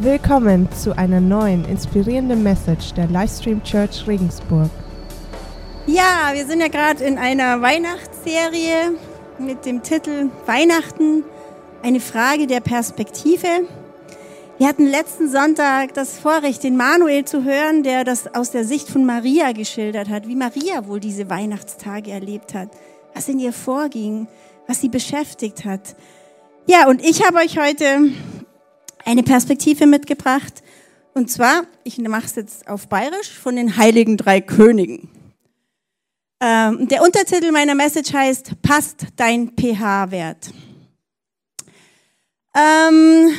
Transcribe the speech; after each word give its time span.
Willkommen 0.00 0.68
zu 0.70 0.96
einer 0.96 1.20
neuen 1.20 1.64
inspirierenden 1.64 2.44
Message 2.44 2.94
der 2.94 3.08
Livestream 3.08 3.64
Church 3.64 4.06
Regensburg. 4.06 4.70
Ja, 5.88 6.30
wir 6.34 6.46
sind 6.46 6.60
ja 6.60 6.68
gerade 6.68 7.02
in 7.02 7.18
einer 7.18 7.60
Weihnachtsserie 7.62 8.92
mit 9.40 9.66
dem 9.66 9.82
Titel 9.82 10.30
Weihnachten, 10.46 11.24
eine 11.82 11.98
Frage 11.98 12.46
der 12.46 12.60
Perspektive. 12.60 13.48
Wir 14.58 14.68
hatten 14.68 14.86
letzten 14.86 15.28
Sonntag 15.28 15.94
das 15.94 16.16
Vorrecht, 16.16 16.62
den 16.62 16.76
Manuel 16.76 17.24
zu 17.24 17.42
hören, 17.42 17.82
der 17.82 18.04
das 18.04 18.32
aus 18.36 18.52
der 18.52 18.64
Sicht 18.64 18.88
von 18.88 19.04
Maria 19.04 19.50
geschildert 19.50 20.08
hat, 20.10 20.28
wie 20.28 20.36
Maria 20.36 20.86
wohl 20.86 21.00
diese 21.00 21.28
Weihnachtstage 21.28 22.12
erlebt 22.12 22.54
hat, 22.54 22.68
was 23.14 23.28
in 23.28 23.40
ihr 23.40 23.52
vorging, 23.52 24.28
was 24.68 24.80
sie 24.80 24.90
beschäftigt 24.90 25.64
hat. 25.64 25.96
Ja, 26.68 26.86
und 26.86 27.04
ich 27.04 27.26
habe 27.26 27.38
euch 27.38 27.58
heute 27.58 28.12
eine 29.08 29.22
Perspektive 29.22 29.86
mitgebracht. 29.86 30.62
Und 31.14 31.30
zwar, 31.30 31.62
ich 31.82 31.96
mache 31.98 32.26
es 32.26 32.34
jetzt 32.34 32.68
auf 32.68 32.88
Bayerisch, 32.88 33.30
von 33.30 33.56
den 33.56 33.78
Heiligen 33.78 34.18
Drei 34.18 34.42
Königen. 34.42 35.08
Ähm, 36.40 36.86
der 36.88 37.02
Untertitel 37.02 37.50
meiner 37.50 37.74
Message 37.74 38.12
heißt, 38.12 38.60
passt 38.60 39.06
dein 39.16 39.52
pH-Wert. 39.58 40.50
Ähm, 42.54 43.30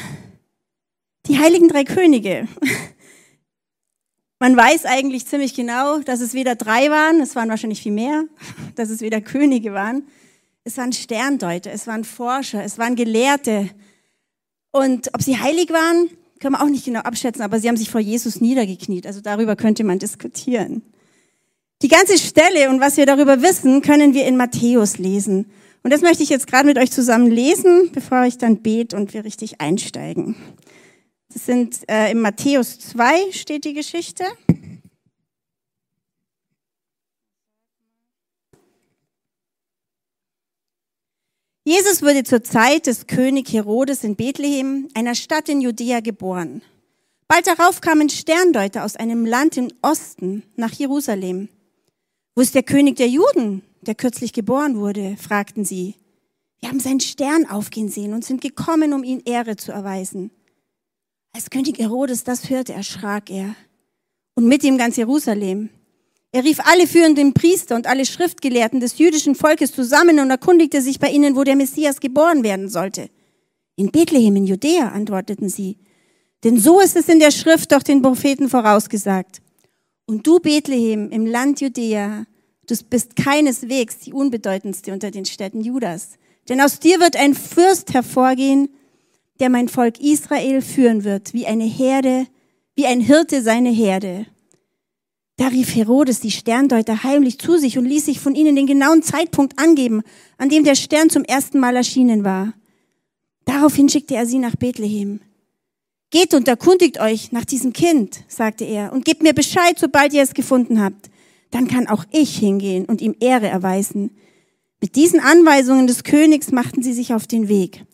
die 1.27 1.37
Heiligen 1.37 1.67
Drei 1.67 1.83
Könige. 1.83 2.47
Man 4.39 4.57
weiß 4.57 4.85
eigentlich 4.85 5.27
ziemlich 5.27 5.53
genau, 5.53 5.99
dass 5.99 6.19
es 6.19 6.33
weder 6.33 6.55
drei 6.55 6.89
waren, 6.89 7.21
es 7.21 7.35
waren 7.35 7.49
wahrscheinlich 7.49 7.83
viel 7.83 7.91
mehr, 7.91 8.23
dass 8.75 8.89
es 8.89 9.01
weder 9.01 9.21
Könige 9.21 9.73
waren. 9.73 10.07
Es 10.63 10.77
waren 10.77 10.93
Sterndeuter, 10.93 11.71
es 11.71 11.85
waren 11.85 12.03
Forscher, 12.03 12.63
es 12.63 12.79
waren 12.79 12.95
Gelehrte, 12.95 13.69
und 14.71 15.09
ob 15.13 15.21
sie 15.21 15.37
heilig 15.37 15.71
waren, 15.71 16.09
können 16.39 16.53
wir 16.53 16.63
auch 16.63 16.69
nicht 16.69 16.85
genau 16.85 17.01
abschätzen, 17.01 17.41
aber 17.41 17.59
sie 17.59 17.67
haben 17.67 17.77
sich 17.77 17.89
vor 17.89 18.01
Jesus 18.01 18.41
niedergekniet. 18.41 19.05
Also 19.05 19.21
darüber 19.21 19.55
könnte 19.55 19.83
man 19.83 19.99
diskutieren. 19.99 20.81
Die 21.81 21.87
ganze 21.87 22.17
Stelle 22.17 22.69
und 22.69 22.81
was 22.81 22.97
wir 22.97 23.05
darüber 23.05 23.41
wissen, 23.41 23.81
können 23.81 24.13
wir 24.13 24.25
in 24.25 24.37
Matthäus 24.37 24.97
lesen. 24.97 25.51
Und 25.81 25.93
das 25.93 26.01
möchte 26.01 26.23
ich 26.23 26.29
jetzt 26.29 26.47
gerade 26.47 26.65
mit 26.65 26.77
euch 26.77 26.91
zusammen 26.91 27.31
lesen, 27.31 27.89
bevor 27.93 28.23
ich 28.25 28.37
dann 28.37 28.57
bete 28.57 28.95
und 28.97 29.13
wir 29.13 29.23
richtig 29.23 29.61
einsteigen. 29.61 30.35
Das 31.33 31.45
sind 31.45 31.77
äh, 31.89 32.11
im 32.11 32.21
Matthäus 32.21 32.79
2 32.79 33.31
steht 33.31 33.63
die 33.63 33.73
Geschichte. 33.73 34.25
Jesus 41.69 42.01
wurde 42.01 42.23
zur 42.23 42.43
Zeit 42.43 42.87
des 42.87 43.05
König 43.05 43.53
Herodes 43.53 44.03
in 44.03 44.15
Bethlehem, 44.15 44.87
einer 44.95 45.13
Stadt 45.13 45.49
in 45.49 45.61
Judäa, 45.61 45.99
geboren. 45.99 46.63
Bald 47.27 47.45
darauf 47.45 47.79
kamen 47.79 48.09
Sterndeuter 48.09 48.83
aus 48.83 48.95
einem 48.95 49.23
Land 49.23 49.55
im 49.55 49.67
Osten 49.83 50.41
nach 50.55 50.71
Jerusalem. 50.73 51.47
Wo 52.33 52.41
ist 52.41 52.55
der 52.55 52.63
König 52.63 52.95
der 52.95 53.07
Juden, 53.07 53.61
der 53.81 53.93
kürzlich 53.93 54.33
geboren 54.33 54.79
wurde? 54.79 55.15
fragten 55.17 55.63
sie. 55.63 55.93
Wir 56.59 56.69
haben 56.69 56.79
seinen 56.79 57.01
Stern 57.01 57.45
aufgehen 57.45 57.89
sehen 57.89 58.15
und 58.15 58.25
sind 58.25 58.41
gekommen, 58.41 58.91
um 58.91 59.03
ihn 59.03 59.21
Ehre 59.23 59.55
zu 59.55 59.71
erweisen. 59.71 60.31
Als 61.33 61.51
König 61.51 61.77
Herodes 61.77 62.23
das 62.23 62.49
hörte, 62.49 62.73
erschrak 62.73 63.29
er. 63.29 63.55
Und 64.33 64.47
mit 64.47 64.63
ihm 64.63 64.79
ganz 64.79 64.97
Jerusalem. 64.97 65.69
Er 66.31 66.43
rief 66.43 66.59
alle 66.63 66.85
führenden 66.85 67.33
Priester 67.33 67.75
und 67.75 67.87
alle 67.87 68.05
Schriftgelehrten 68.05 68.79
des 68.79 68.99
jüdischen 68.99 69.33
Volkes 69.33 69.71
zusammen 69.71 70.19
und 70.19 70.29
erkundigte 70.29 70.81
sich 70.81 70.99
bei 70.99 71.09
ihnen, 71.09 71.35
wo 71.35 71.43
der 71.43 71.55
Messias 71.55 71.99
geboren 71.99 72.43
werden 72.43 72.69
sollte. 72.69 73.09
In 73.75 73.91
Bethlehem 73.91 74.35
in 74.35 74.45
Judäa, 74.45 74.89
antworteten 74.89 75.49
sie. 75.49 75.77
Denn 76.43 76.59
so 76.59 76.79
ist 76.79 76.95
es 76.95 77.09
in 77.09 77.19
der 77.19 77.31
Schrift 77.31 77.71
doch 77.71 77.81
den 77.81 78.01
Propheten 78.01 78.47
vorausgesagt. 78.47 79.41
Und 80.05 80.27
du, 80.27 80.39
Bethlehem, 80.39 81.09
im 81.09 81.25
Land 81.25 81.61
Judäa, 81.61 82.25
du 82.67 82.75
bist 82.89 83.15
keineswegs 83.15 83.99
die 83.99 84.13
unbedeutendste 84.13 84.93
unter 84.93 85.11
den 85.11 85.25
Städten 85.25 85.61
Judas. 85.61 86.17
Denn 86.47 86.61
aus 86.61 86.79
dir 86.79 86.99
wird 86.99 87.15
ein 87.15 87.33
Fürst 87.33 87.93
hervorgehen, 87.93 88.69
der 89.39 89.49
mein 89.49 89.67
Volk 89.67 89.99
Israel 89.99 90.61
führen 90.61 91.03
wird, 91.03 91.33
wie 91.33 91.47
eine 91.47 91.65
Herde, 91.65 92.27
wie 92.75 92.85
ein 92.85 93.01
Hirte 93.01 93.41
seine 93.41 93.69
Herde. 93.69 94.25
Da 95.39 95.47
rief 95.47 95.73
Herodes 95.73 96.19
die 96.19 96.31
Sterndeuter 96.31 97.01
heimlich 97.01 97.39
zu 97.39 97.57
sich 97.57 97.77
und 97.77 97.85
ließ 97.85 98.07
sich 98.07 98.19
von 98.19 98.35
ihnen 98.35 98.57
den 98.57 98.67
genauen 98.67 99.01
Zeitpunkt 99.01 99.57
angeben, 99.57 100.01
an 100.37 100.49
dem 100.49 100.65
der 100.65 100.75
Stern 100.75 101.09
zum 101.09 101.23
ersten 101.23 101.59
Mal 101.61 101.77
erschienen 101.77 102.25
war. 102.25 102.53
Daraufhin 103.45 103.87
schickte 103.87 104.15
er 104.15 104.25
sie 104.25 104.37
nach 104.37 104.57
Bethlehem. 104.57 105.21
Geht 106.11 106.33
und 106.33 106.49
erkundigt 106.49 106.99
euch 106.99 107.31
nach 107.31 107.45
diesem 107.45 107.71
Kind, 107.71 108.19
sagte 108.27 108.65
er, 108.65 108.91
und 108.91 109.05
gebt 109.05 109.23
mir 109.23 109.33
Bescheid, 109.33 109.79
sobald 109.79 110.11
ihr 110.11 110.23
es 110.23 110.33
gefunden 110.33 110.81
habt. 110.81 111.09
Dann 111.51 111.69
kann 111.69 111.87
auch 111.87 112.03
ich 112.11 112.37
hingehen 112.37 112.83
und 112.83 112.99
ihm 112.99 113.15
Ehre 113.21 113.47
erweisen. 113.47 114.11
Mit 114.81 114.97
diesen 114.97 115.21
Anweisungen 115.21 115.87
des 115.87 116.03
Königs 116.03 116.51
machten 116.51 116.83
sie 116.83 116.93
sich 116.93 117.13
auf 117.13 117.27
den 117.27 117.47
Weg. 117.47 117.85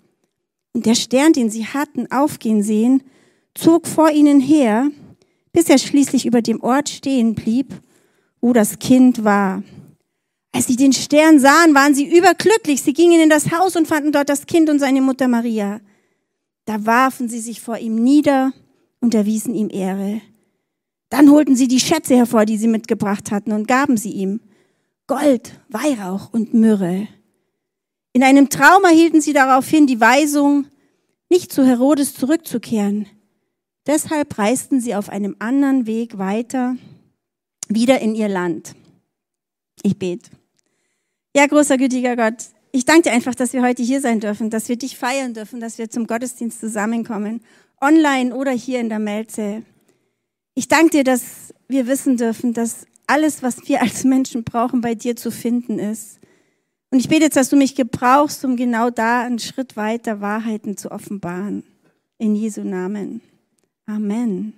Und 0.73 0.87
der 0.87 0.95
Stern, 0.95 1.33
den 1.33 1.51
sie 1.51 1.67
hatten 1.67 2.11
aufgehen 2.11 2.63
sehen, 2.63 3.03
zog 3.53 3.85
vor 3.85 4.09
ihnen 4.09 4.39
her, 4.39 4.89
bis 5.55 5.69
er 5.69 5.77
schließlich 5.77 6.25
über 6.25 6.41
dem 6.41 6.61
Ort 6.61 6.89
stehen 6.89 7.33
blieb, 7.33 7.73
wo 8.41 8.51
das 8.51 8.77
Kind 8.77 9.23
war. 9.23 9.63
Als 10.51 10.67
sie 10.67 10.75
den 10.75 10.91
Stern 10.91 11.39
sahen, 11.39 11.73
waren 11.73 11.95
sie 11.95 12.05
überglücklich. 12.05 12.81
Sie 12.81 12.93
gingen 12.93 13.21
in 13.21 13.29
das 13.29 13.51
Haus 13.51 13.75
und 13.77 13.87
fanden 13.87 14.11
dort 14.11 14.27
das 14.27 14.45
Kind 14.45 14.69
und 14.69 14.79
seine 14.79 15.01
Mutter 15.01 15.29
Maria. 15.29 15.79
Da 16.65 16.85
warfen 16.85 17.29
sie 17.29 17.39
sich 17.39 17.61
vor 17.61 17.77
ihm 17.77 17.95
nieder 17.95 18.51
und 18.99 19.15
erwiesen 19.15 19.55
ihm 19.55 19.69
Ehre. 19.71 20.21
Dann 21.09 21.31
holten 21.31 21.55
sie 21.55 21.69
die 21.69 21.79
Schätze 21.79 22.17
hervor, 22.17 22.45
die 22.45 22.57
sie 22.57 22.67
mitgebracht 22.67 23.31
hatten, 23.31 23.53
und 23.53 23.67
gaben 23.67 23.95
sie 23.95 24.11
ihm. 24.11 24.41
Gold, 25.07 25.61
Weihrauch 25.69 26.33
und 26.33 26.53
Myrrhe. 26.53 27.07
In 28.11 28.23
einem 28.23 28.49
Traum 28.49 28.83
erhielten 28.83 29.21
sie 29.21 29.33
daraufhin 29.33 29.87
die 29.87 30.01
Weisung, 30.01 30.67
nicht 31.29 31.53
zu 31.53 31.65
Herodes 31.65 32.13
zurückzukehren, 32.13 33.07
Deshalb 33.87 34.37
reisten 34.37 34.81
sie 34.81 34.95
auf 34.95 35.09
einem 35.09 35.35
anderen 35.39 35.85
Weg 35.85 36.17
weiter, 36.17 36.75
wieder 37.67 37.99
in 37.99 38.15
ihr 38.15 38.29
Land. 38.29 38.75
Ich 39.83 39.99
bete. 39.99 40.31
Ja, 41.35 41.45
großer 41.45 41.77
gütiger 41.77 42.15
Gott, 42.15 42.45
ich 42.71 42.85
danke 42.85 43.03
dir 43.03 43.11
einfach, 43.11 43.35
dass 43.35 43.53
wir 43.53 43.61
heute 43.61 43.83
hier 43.83 44.01
sein 44.01 44.19
dürfen, 44.19 44.49
dass 44.49 44.67
wir 44.67 44.77
dich 44.77 44.97
feiern 44.97 45.33
dürfen, 45.33 45.59
dass 45.59 45.77
wir 45.77 45.89
zum 45.89 46.07
Gottesdienst 46.07 46.59
zusammenkommen, 46.59 47.41
online 47.79 48.35
oder 48.35 48.51
hier 48.51 48.79
in 48.79 48.89
der 48.89 48.99
Melze. 48.99 49.63
Ich 50.55 50.67
danke 50.67 50.89
dir, 50.89 51.03
dass 51.03 51.53
wir 51.67 51.87
wissen 51.87 52.17
dürfen, 52.17 52.53
dass 52.53 52.85
alles, 53.07 53.43
was 53.43 53.67
wir 53.67 53.81
als 53.81 54.03
Menschen 54.03 54.43
brauchen, 54.43 54.81
bei 54.81 54.95
dir 54.95 55.15
zu 55.15 55.31
finden 55.31 55.79
ist. 55.79 56.19
Und 56.89 56.99
ich 56.99 57.09
bete 57.09 57.23
jetzt, 57.23 57.37
dass 57.37 57.49
du 57.49 57.55
mich 57.55 57.75
gebrauchst, 57.75 58.43
um 58.45 58.55
genau 58.55 58.89
da 58.89 59.21
einen 59.21 59.39
Schritt 59.39 59.75
weiter 59.77 60.21
Wahrheiten 60.21 60.77
zu 60.77 60.91
offenbaren. 60.91 61.63
In 62.17 62.35
Jesu 62.35 62.61
Namen. 62.63 63.21
Amen. 63.87 64.53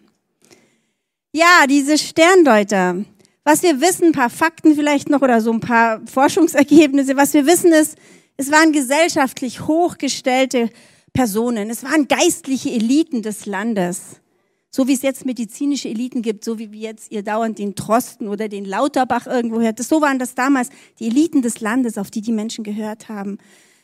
Ja, 1.34 1.68
diese 1.68 1.98
Sterndeuter. 1.98 3.04
Was 3.44 3.64
wir 3.64 3.82
wissen, 3.82 4.08
ein 4.08 4.12
paar 4.14 4.30
Fakten 4.30 4.76
vielleicht 4.76 5.10
noch 5.10 5.22
oder 5.22 5.42
so 5.42 5.52
ein 5.52 5.60
paar 5.60 6.02
Forschungsergebnisse. 6.06 7.16
Was 7.18 7.34
wir 7.34 7.46
wissen 7.46 7.72
ist, 7.72 7.98
es 8.38 8.52
waren 8.52 8.72
gesellschaftlich 8.72 9.68
hochgestellte 9.68 10.70
Personen. 11.14 11.70
Es 11.70 11.84
waren 11.84 12.08
geistliche 12.08 12.70
Eliten 12.70 13.22
des 13.22 13.46
Landes. 13.46 14.22
So 14.70 14.88
wie 14.88 14.94
es 14.94 15.02
jetzt 15.02 15.26
medizinische 15.26 15.90
Eliten 15.90 16.22
gibt, 16.22 16.44
so 16.44 16.60
wie 16.60 16.66
jetzt 16.66 17.12
ihr 17.12 17.24
dauernd 17.24 17.58
den 17.58 17.76
Trosten 17.76 18.28
oder 18.28 18.48
den 18.48 18.66
Lauterbach 18.66 19.26
irgendwo 19.26 19.60
hört. 19.60 19.80
So 19.80 20.02
waren 20.02 20.20
das 20.20 20.36
damals 20.36 20.70
die 21.00 21.08
Eliten 21.08 21.42
des 21.42 21.62
Landes, 21.62 21.98
auf 21.98 22.12
die 22.12 22.22
die 22.22 22.32
Menschen 22.32 22.64
gehört 22.64 23.10
haben. 23.10 23.40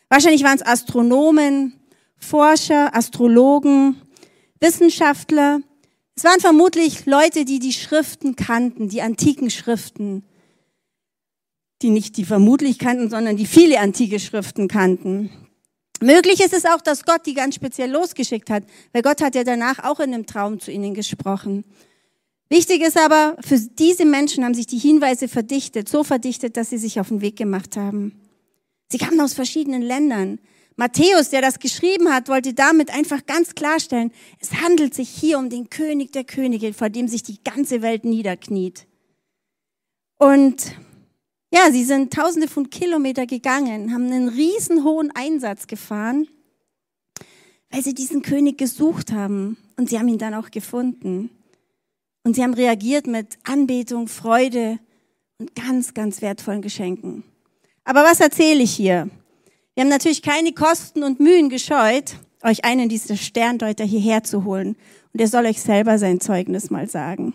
Wahrscheinlich 0.09 0.43
waren 0.43 0.57
es 0.57 0.65
Astronomen, 0.65 1.73
Forscher, 2.17 2.95
Astrologen, 2.95 3.99
Wissenschaftler. 4.63 5.61
Es 6.15 6.23
waren 6.23 6.39
vermutlich 6.39 7.05
Leute, 7.05 7.43
die 7.43 7.59
die 7.59 7.73
Schriften 7.73 8.35
kannten, 8.35 8.87
die 8.87 9.01
antiken 9.01 9.49
Schriften, 9.49 10.23
die 11.81 11.89
nicht 11.89 12.17
die 12.17 12.23
vermutlich 12.23 12.79
kannten, 12.79 13.09
sondern 13.09 13.35
die 13.35 13.45
viele 13.45 13.79
antike 13.79 14.19
Schriften 14.19 14.67
kannten. 14.67 15.29
Möglich 16.01 16.39
ist 16.39 16.53
es 16.53 16.65
auch, 16.65 16.81
dass 16.81 17.03
Gott 17.03 17.25
die 17.25 17.33
ganz 17.33 17.55
speziell 17.55 17.91
losgeschickt 17.91 18.49
hat, 18.49 18.63
weil 18.93 19.01
Gott 19.01 19.21
hat 19.21 19.35
ja 19.35 19.43
danach 19.43 19.83
auch 19.83 19.99
in 19.99 20.13
einem 20.13 20.25
Traum 20.25 20.59
zu 20.59 20.71
ihnen 20.71 20.93
gesprochen. 20.93 21.65
Wichtig 22.49 22.81
ist 22.81 22.97
aber, 22.97 23.35
für 23.41 23.57
diese 23.57 24.05
Menschen 24.05 24.45
haben 24.45 24.53
sich 24.53 24.67
die 24.67 24.77
Hinweise 24.77 25.27
verdichtet, 25.27 25.89
so 25.89 26.03
verdichtet, 26.03 26.55
dass 26.55 26.69
sie 26.69 26.77
sich 26.77 26.99
auf 26.99 27.09
den 27.09 27.21
Weg 27.21 27.35
gemacht 27.35 27.75
haben. 27.75 28.19
Sie 28.89 28.97
kamen 28.97 29.19
aus 29.19 29.33
verschiedenen 29.33 29.81
Ländern. 29.81 30.39
Matthäus, 30.75 31.29
der 31.29 31.41
das 31.41 31.59
geschrieben 31.59 32.09
hat, 32.09 32.29
wollte 32.29 32.53
damit 32.53 32.93
einfach 32.93 33.25
ganz 33.25 33.55
klarstellen, 33.55 34.11
es 34.39 34.53
handelt 34.61 34.93
sich 34.93 35.09
hier 35.09 35.37
um 35.37 35.49
den 35.49 35.69
König 35.69 36.11
der 36.11 36.23
Könige, 36.23 36.73
vor 36.73 36.89
dem 36.89 37.07
sich 37.07 37.23
die 37.23 37.43
ganze 37.43 37.81
Welt 37.81 38.05
niederkniet. 38.05 38.87
Und 40.17 40.75
ja, 41.53 41.71
sie 41.71 41.83
sind 41.83 42.13
tausende 42.13 42.47
von 42.47 42.69
Kilometer 42.69 43.27
gegangen, 43.27 43.93
haben 43.93 44.07
einen 44.07 44.29
riesen 44.29 44.83
hohen 44.83 45.11
Einsatz 45.11 45.67
gefahren, 45.67 46.27
weil 47.69 47.83
sie 47.83 47.93
diesen 47.93 48.21
König 48.21 48.57
gesucht 48.57 49.11
haben. 49.11 49.57
und 49.75 49.89
sie 49.89 49.99
haben 49.99 50.07
ihn 50.07 50.17
dann 50.17 50.33
auch 50.33 50.49
gefunden. 50.51 51.29
Und 52.23 52.35
sie 52.35 52.43
haben 52.43 52.53
reagiert 52.53 53.05
mit 53.05 53.37
Anbetung, 53.43 54.07
Freude 54.07 54.79
und 55.37 55.55
ganz, 55.55 55.93
ganz 55.93 56.21
wertvollen 56.21 56.61
Geschenken. 56.61 57.23
Aber 57.83 58.03
was 58.03 58.19
erzähle 58.19 58.63
ich 58.63 58.71
hier? 58.71 59.09
Wir 59.75 59.81
haben 59.81 59.89
natürlich 59.89 60.21
keine 60.21 60.53
Kosten 60.53 61.01
und 61.01 61.19
Mühen 61.19 61.49
gescheut, 61.49 62.17
euch 62.43 62.63
einen 62.63 62.89
dieser 62.89 63.17
Sterndeuter 63.17 63.83
hierher 63.83 64.23
zu 64.23 64.43
holen. 64.43 64.75
Und 65.13 65.19
er 65.19 65.27
soll 65.27 65.45
euch 65.45 65.61
selber 65.61 65.97
sein 65.97 66.19
Zeugnis 66.19 66.69
mal 66.69 66.87
sagen. 66.87 67.33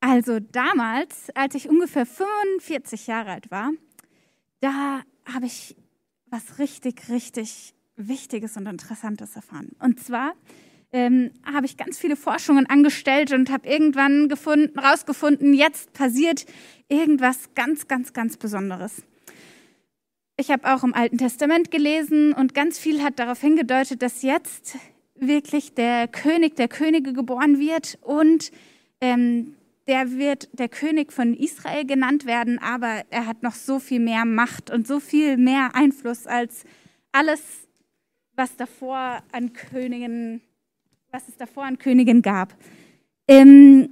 Also 0.00 0.38
damals, 0.38 1.30
als 1.34 1.54
ich 1.54 1.68
ungefähr 1.68 2.06
45 2.06 3.06
Jahre 3.06 3.32
alt 3.32 3.50
war, 3.50 3.72
da 4.60 5.02
habe 5.24 5.46
ich 5.46 5.74
was 6.26 6.58
richtig, 6.58 7.08
richtig 7.08 7.74
Wichtiges 7.96 8.56
und 8.56 8.66
Interessantes 8.66 9.34
erfahren. 9.34 9.70
Und 9.80 9.98
zwar 9.98 10.34
ähm, 10.96 11.30
habe 11.44 11.66
ich 11.66 11.76
ganz 11.76 11.98
viele 11.98 12.16
Forschungen 12.16 12.64
angestellt 12.64 13.30
und 13.30 13.50
habe 13.50 13.68
irgendwann 13.68 14.30
gefunden, 14.30 14.78
rausgefunden, 14.78 15.52
jetzt 15.52 15.92
passiert 15.92 16.46
irgendwas 16.88 17.50
ganz, 17.54 17.86
ganz, 17.86 18.14
ganz 18.14 18.38
Besonderes. 18.38 19.02
Ich 20.38 20.50
habe 20.50 20.72
auch 20.74 20.84
im 20.84 20.94
Alten 20.94 21.18
Testament 21.18 21.70
gelesen 21.70 22.32
und 22.32 22.54
ganz 22.54 22.78
viel 22.78 23.02
hat 23.02 23.18
darauf 23.18 23.42
hingedeutet, 23.42 24.00
dass 24.00 24.22
jetzt 24.22 24.78
wirklich 25.14 25.74
der 25.74 26.08
König 26.08 26.56
der 26.56 26.68
Könige 26.68 27.12
geboren 27.12 27.58
wird 27.58 27.98
und 28.00 28.50
ähm, 29.02 29.54
der 29.88 30.12
wird 30.12 30.48
der 30.58 30.70
König 30.70 31.12
von 31.12 31.34
Israel 31.34 31.84
genannt 31.84 32.24
werden, 32.24 32.58
aber 32.58 33.04
er 33.10 33.26
hat 33.26 33.42
noch 33.42 33.54
so 33.54 33.78
viel 33.80 34.00
mehr 34.00 34.24
Macht 34.24 34.70
und 34.70 34.86
so 34.86 34.98
viel 34.98 35.36
mehr 35.36 35.74
Einfluss 35.74 36.26
als 36.26 36.64
alles, 37.12 37.42
was 38.34 38.56
davor 38.56 39.22
an 39.32 39.52
Königen, 39.52 40.40
was 41.16 41.28
es 41.28 41.36
davor 41.38 41.64
an 41.64 41.78
Königen 41.78 42.20
gab. 42.20 42.54
Im 43.26 43.88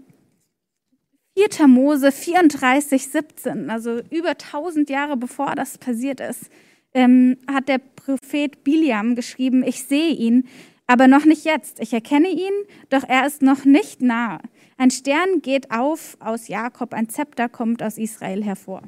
4. 1.37 1.67
Mose 1.67 2.13
34, 2.13 3.09
17, 3.09 3.71
also 3.71 4.01
über 4.11 4.31
1000 4.31 4.91
Jahre 4.91 5.17
bevor 5.17 5.55
das 5.55 5.79
passiert 5.79 6.21
ist, 6.21 6.51
ähm, 6.93 7.39
hat 7.51 7.69
der 7.69 7.79
Prophet 7.79 8.63
Biliam 8.63 9.15
geschrieben, 9.17 9.65
ich 9.65 9.85
sehe 9.85 10.13
ihn, 10.13 10.47
aber 10.87 11.09
noch 11.09 11.25
nicht 11.25 11.47
jetzt. 11.47 11.81
Ich 11.81 11.95
erkenne 11.95 12.29
ihn, 12.29 12.53
doch 12.91 13.09
er 13.09 13.27
ist 13.27 13.41
noch 13.41 13.65
nicht 13.65 14.03
nahe. 14.03 14.41
Ein 14.77 14.91
Stern 14.91 15.41
geht 15.41 15.71
auf 15.71 16.19
aus 16.21 16.49
Jakob, 16.49 16.93
ein 16.93 17.09
Zepter 17.09 17.49
kommt 17.49 17.83
aus 17.83 17.97
Israel 17.97 18.45
hervor. 18.45 18.83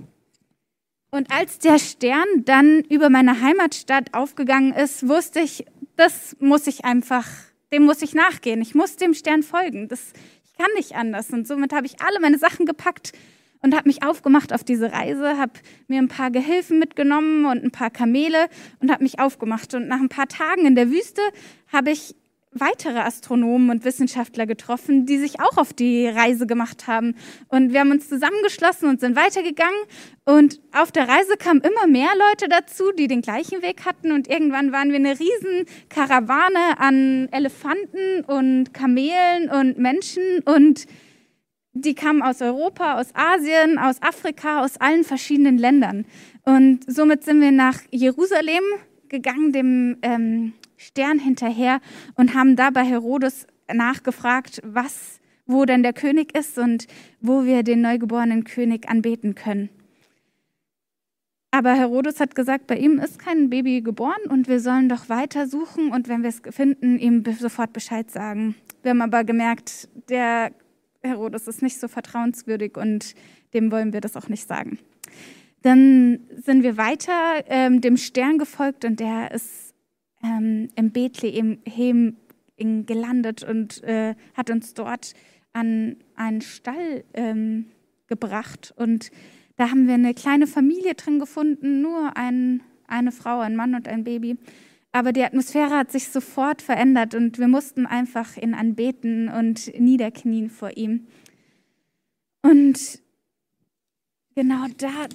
Und 1.10 1.30
als 1.30 1.58
der 1.58 1.78
Stern 1.78 2.26
dann 2.44 2.82
über 2.90 3.08
meine 3.08 3.40
Heimatstadt 3.40 4.12
aufgegangen 4.12 4.74
ist, 4.74 5.08
wusste 5.08 5.40
ich, 5.40 5.64
das 5.96 6.36
muss 6.38 6.66
ich 6.66 6.84
einfach, 6.84 7.26
dem 7.72 7.84
muss 7.84 8.02
ich 8.02 8.14
nachgehen. 8.14 8.60
Ich 8.60 8.74
muss 8.74 8.96
dem 8.96 9.14
Stern 9.14 9.42
folgen. 9.42 9.88
Das, 9.88 10.12
ich 10.44 10.56
kann 10.56 10.72
nicht 10.76 10.94
anders. 10.94 11.30
Und 11.30 11.46
somit 11.46 11.72
habe 11.72 11.86
ich 11.86 12.00
alle 12.00 12.20
meine 12.20 12.38
Sachen 12.38 12.66
gepackt 12.66 13.12
und 13.62 13.74
habe 13.74 13.88
mich 13.88 14.02
aufgemacht 14.02 14.52
auf 14.52 14.64
diese 14.64 14.92
Reise, 14.92 15.38
habe 15.38 15.52
mir 15.88 15.98
ein 15.98 16.08
paar 16.08 16.30
Gehilfen 16.30 16.78
mitgenommen 16.78 17.46
und 17.46 17.64
ein 17.64 17.70
paar 17.70 17.90
Kamele 17.90 18.48
und 18.80 18.90
habe 18.90 19.02
mich 19.02 19.18
aufgemacht. 19.18 19.74
Und 19.74 19.88
nach 19.88 20.00
ein 20.00 20.08
paar 20.08 20.28
Tagen 20.28 20.66
in 20.66 20.74
der 20.74 20.90
Wüste 20.90 21.22
habe 21.72 21.90
ich 21.90 22.14
weitere 22.60 22.98
Astronomen 22.98 23.70
und 23.70 23.84
Wissenschaftler 23.84 24.46
getroffen, 24.46 25.06
die 25.06 25.18
sich 25.18 25.40
auch 25.40 25.56
auf 25.56 25.72
die 25.72 26.06
Reise 26.06 26.46
gemacht 26.46 26.86
haben. 26.86 27.14
Und 27.48 27.72
wir 27.72 27.80
haben 27.80 27.90
uns 27.90 28.08
zusammengeschlossen 28.08 28.88
und 28.88 29.00
sind 29.00 29.16
weitergegangen. 29.16 29.78
Und 30.24 30.60
auf 30.72 30.92
der 30.92 31.08
Reise 31.08 31.36
kamen 31.36 31.60
immer 31.60 31.86
mehr 31.86 32.10
Leute 32.30 32.48
dazu, 32.48 32.92
die 32.92 33.06
den 33.06 33.22
gleichen 33.22 33.62
Weg 33.62 33.84
hatten. 33.84 34.12
Und 34.12 34.28
irgendwann 34.28 34.72
waren 34.72 34.90
wir 34.90 34.96
eine 34.96 35.18
riesen 35.18 35.66
Karawane 35.88 36.78
an 36.78 37.28
Elefanten 37.32 38.24
und 38.26 38.74
Kamelen 38.74 39.50
und 39.50 39.78
Menschen. 39.78 40.40
Und 40.44 40.86
die 41.72 41.94
kamen 41.94 42.22
aus 42.22 42.40
Europa, 42.40 42.98
aus 42.98 43.08
Asien, 43.14 43.78
aus 43.78 44.00
Afrika, 44.00 44.64
aus 44.64 44.78
allen 44.78 45.04
verschiedenen 45.04 45.58
Ländern. 45.58 46.06
Und 46.44 46.80
somit 46.86 47.24
sind 47.24 47.40
wir 47.40 47.52
nach 47.52 47.80
Jerusalem 47.90 48.64
gegangen, 49.08 49.52
dem 49.52 49.98
ähm, 50.02 50.52
Stern 50.76 51.18
hinterher 51.18 51.80
und 52.14 52.34
haben 52.34 52.56
da 52.56 52.70
bei 52.70 52.84
Herodes 52.84 53.46
nachgefragt, 53.72 54.60
was, 54.64 55.20
wo 55.46 55.64
denn 55.64 55.82
der 55.82 55.92
König 55.92 56.36
ist 56.36 56.58
und 56.58 56.86
wo 57.20 57.44
wir 57.44 57.62
den 57.62 57.80
neugeborenen 57.80 58.44
König 58.44 58.88
anbeten 58.88 59.34
können. 59.34 59.70
Aber 61.50 61.74
Herodes 61.74 62.20
hat 62.20 62.34
gesagt, 62.34 62.66
bei 62.66 62.76
ihm 62.76 62.98
ist 62.98 63.18
kein 63.18 63.48
Baby 63.48 63.80
geboren 63.80 64.28
und 64.28 64.46
wir 64.46 64.60
sollen 64.60 64.88
doch 64.90 65.08
weiter 65.08 65.46
suchen 65.46 65.90
und 65.90 66.08
wenn 66.08 66.22
wir 66.22 66.28
es 66.28 66.42
finden, 66.50 66.98
ihm 66.98 67.24
sofort 67.38 67.72
Bescheid 67.72 68.10
sagen. 68.10 68.56
Wir 68.82 68.90
haben 68.90 69.00
aber 69.00 69.24
gemerkt, 69.24 69.88
der 70.10 70.52
Herodes 71.02 71.48
ist 71.48 71.62
nicht 71.62 71.80
so 71.80 71.88
vertrauenswürdig 71.88 72.76
und 72.76 73.14
dem 73.54 73.72
wollen 73.72 73.92
wir 73.92 74.02
das 74.02 74.16
auch 74.16 74.28
nicht 74.28 74.46
sagen. 74.46 74.78
Dann 75.62 76.20
sind 76.36 76.62
wir 76.62 76.76
weiter 76.76 77.42
ähm, 77.48 77.80
dem 77.80 77.96
Stern 77.96 78.38
gefolgt 78.38 78.84
und 78.84 79.00
der 79.00 79.30
ist 79.30 79.65
ähm, 80.26 80.68
in 80.74 80.90
Bethlehem 80.92 82.16
gelandet 82.58 83.42
und 83.42 83.82
äh, 83.84 84.14
hat 84.34 84.50
uns 84.50 84.74
dort 84.74 85.14
an 85.52 85.96
einen 86.14 86.40
Stall 86.40 87.04
ähm, 87.14 87.66
gebracht. 88.06 88.72
Und 88.76 89.10
da 89.56 89.70
haben 89.70 89.86
wir 89.86 89.94
eine 89.94 90.14
kleine 90.14 90.46
Familie 90.46 90.94
drin 90.94 91.18
gefunden, 91.18 91.80
nur 91.80 92.16
ein, 92.16 92.62
eine 92.86 93.12
Frau, 93.12 93.40
ein 93.40 93.56
Mann 93.56 93.74
und 93.74 93.88
ein 93.88 94.04
Baby. 94.04 94.36
Aber 94.92 95.12
die 95.12 95.24
Atmosphäre 95.24 95.76
hat 95.76 95.92
sich 95.92 96.08
sofort 96.08 96.62
verändert 96.62 97.14
und 97.14 97.38
wir 97.38 97.48
mussten 97.48 97.86
einfach 97.86 98.36
ihn 98.36 98.54
anbeten 98.54 99.28
und 99.28 99.78
niederknien 99.78 100.48
vor 100.48 100.76
ihm. 100.76 101.06
Und 102.42 103.00
genau 104.34 104.66
da 104.78 105.06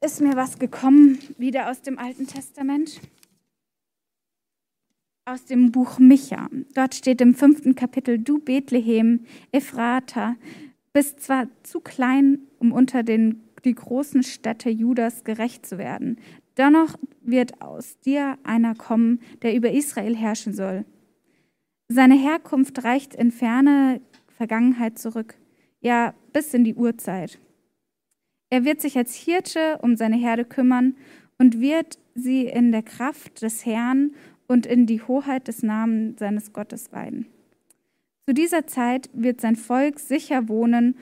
ist 0.00 0.20
mir 0.20 0.36
was 0.36 0.58
gekommen, 0.58 1.18
wieder 1.36 1.70
aus 1.70 1.82
dem 1.82 1.98
Alten 1.98 2.26
Testament 2.26 3.00
aus 5.28 5.44
dem 5.44 5.72
Buch 5.72 5.98
Micha. 5.98 6.48
Dort 6.74 6.94
steht 6.94 7.20
im 7.20 7.34
fünften 7.34 7.74
Kapitel, 7.74 8.18
du 8.18 8.38
Bethlehem, 8.38 9.26
Ephrata, 9.52 10.36
bist 10.92 11.20
zwar 11.20 11.48
zu 11.62 11.80
klein, 11.80 12.38
um 12.58 12.72
unter 12.72 13.02
den, 13.02 13.42
die 13.64 13.74
großen 13.74 14.22
Städte 14.22 14.70
Judas 14.70 15.24
gerecht 15.24 15.66
zu 15.66 15.76
werden, 15.76 16.18
dennoch 16.56 16.96
wird 17.20 17.60
aus 17.60 18.00
dir 18.00 18.38
einer 18.42 18.74
kommen, 18.74 19.20
der 19.42 19.54
über 19.54 19.70
Israel 19.70 20.16
herrschen 20.16 20.54
soll. 20.54 20.86
Seine 21.88 22.14
Herkunft 22.14 22.84
reicht 22.84 23.14
in 23.14 23.30
ferne 23.30 24.00
Vergangenheit 24.28 24.98
zurück, 24.98 25.34
ja 25.80 26.14
bis 26.32 26.54
in 26.54 26.64
die 26.64 26.74
Urzeit. 26.74 27.38
Er 28.50 28.64
wird 28.64 28.80
sich 28.80 28.96
als 28.96 29.14
Hirte 29.14 29.78
um 29.82 29.96
seine 29.96 30.16
Herde 30.16 30.46
kümmern 30.46 30.96
und 31.38 31.60
wird 31.60 31.98
sie 32.14 32.46
in 32.46 32.72
der 32.72 32.82
Kraft 32.82 33.42
des 33.42 33.66
Herrn 33.66 34.12
und 34.48 34.66
in 34.66 34.86
die 34.86 35.02
Hoheit 35.02 35.46
des 35.46 35.62
Namens 35.62 36.18
seines 36.18 36.52
Gottes 36.52 36.90
weiden. 36.92 37.26
Zu 38.26 38.34
dieser 38.34 38.66
Zeit 38.66 39.08
wird 39.12 39.40
sein 39.40 39.56
Volk 39.56 40.00
sicher 40.00 40.48
wohnen 40.48 40.96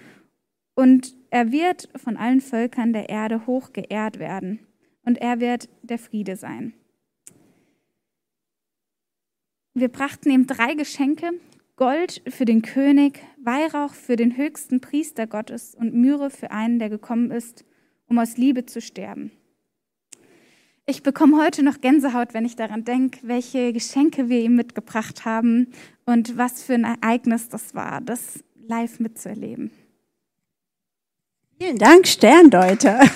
und 0.75 1.17
er 1.31 1.51
wird 1.51 1.89
von 1.97 2.17
allen 2.17 2.41
Völkern 2.41 2.93
der 2.93 3.09
Erde 3.09 3.47
hoch 3.47 3.73
geehrt 3.73 4.19
werden 4.19 4.61
und 5.05 5.19
er 5.19 5.41
wird 5.41 5.69
der 5.83 5.99
Friede 5.99 6.37
sein. 6.37 6.75
Wir 9.75 9.89
brachten 9.89 10.31
ihm 10.31 10.47
drei 10.47 10.75
Geschenke, 10.75 11.31
Gold 11.77 12.23
für 12.29 12.47
den 12.47 12.63
König, 12.63 13.21
Weihrauch 13.43 13.93
für 13.93 14.17
den 14.17 14.37
höchsten 14.37 14.81
Priester 14.81 15.27
Gottes 15.27 15.75
und 15.75 15.95
Myrrhe 15.95 16.31
für 16.31 16.51
einen, 16.51 16.79
der 16.79 16.89
gekommen 16.89 17.31
ist, 17.31 17.65
um 18.07 18.19
aus 18.19 18.37
Liebe 18.37 18.65
zu 18.65 18.81
sterben. 18.81 19.33
Ich 20.89 21.03
bekomme 21.03 21.43
heute 21.43 21.65
noch 21.65 21.81
Gänsehaut, 21.81 22.33
wenn 22.33 22.45
ich 22.45 22.55
daran 22.55 22.85
denke, 22.85 23.19
welche 23.23 23.73
Geschenke 23.73 24.29
wir 24.29 24.39
ihm 24.39 24.55
mitgebracht 24.55 25.25
haben 25.25 25.73
und 26.05 26.39
was 26.39 26.63
für 26.63 26.75
ein 26.75 26.85
Ereignis 26.85 27.49
das 27.49 27.75
war, 27.75 28.01
das 28.01 28.45
live 28.69 29.01
mitzuerleben. 29.01 29.73
Vielen 31.59 31.79
Dank, 31.79 32.07
Sterndeuter. 32.07 33.01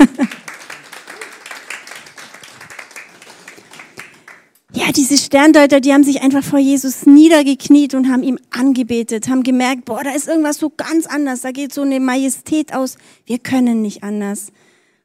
Ja, 4.73 4.93
diese 4.93 5.19
Sterndeuter, 5.19 5.81
die 5.81 5.93
haben 5.93 6.05
sich 6.05 6.23
einfach 6.23 6.45
vor 6.45 6.61
Jesus 6.61 7.05
niedergekniet 7.05 7.93
und 7.95 8.09
haben 8.09 8.23
ihm 8.23 8.39
angebetet, 8.51 9.29
haben 9.29 9.43
gemerkt, 9.43 9.85
boah, 9.85 10.03
da 10.05 10.11
ist 10.11 10.29
irgendwas 10.29 10.59
so 10.59 10.71
ganz 10.71 11.07
anders, 11.07 11.41
da 11.41 11.51
geht 11.51 11.75
so 11.75 11.83
eine 11.83 11.99
Majestät 11.99 12.73
aus, 12.73 12.97
wir 13.27 13.41
können 13.41 13.83
nicht 13.83 14.05
anders. 14.05 14.53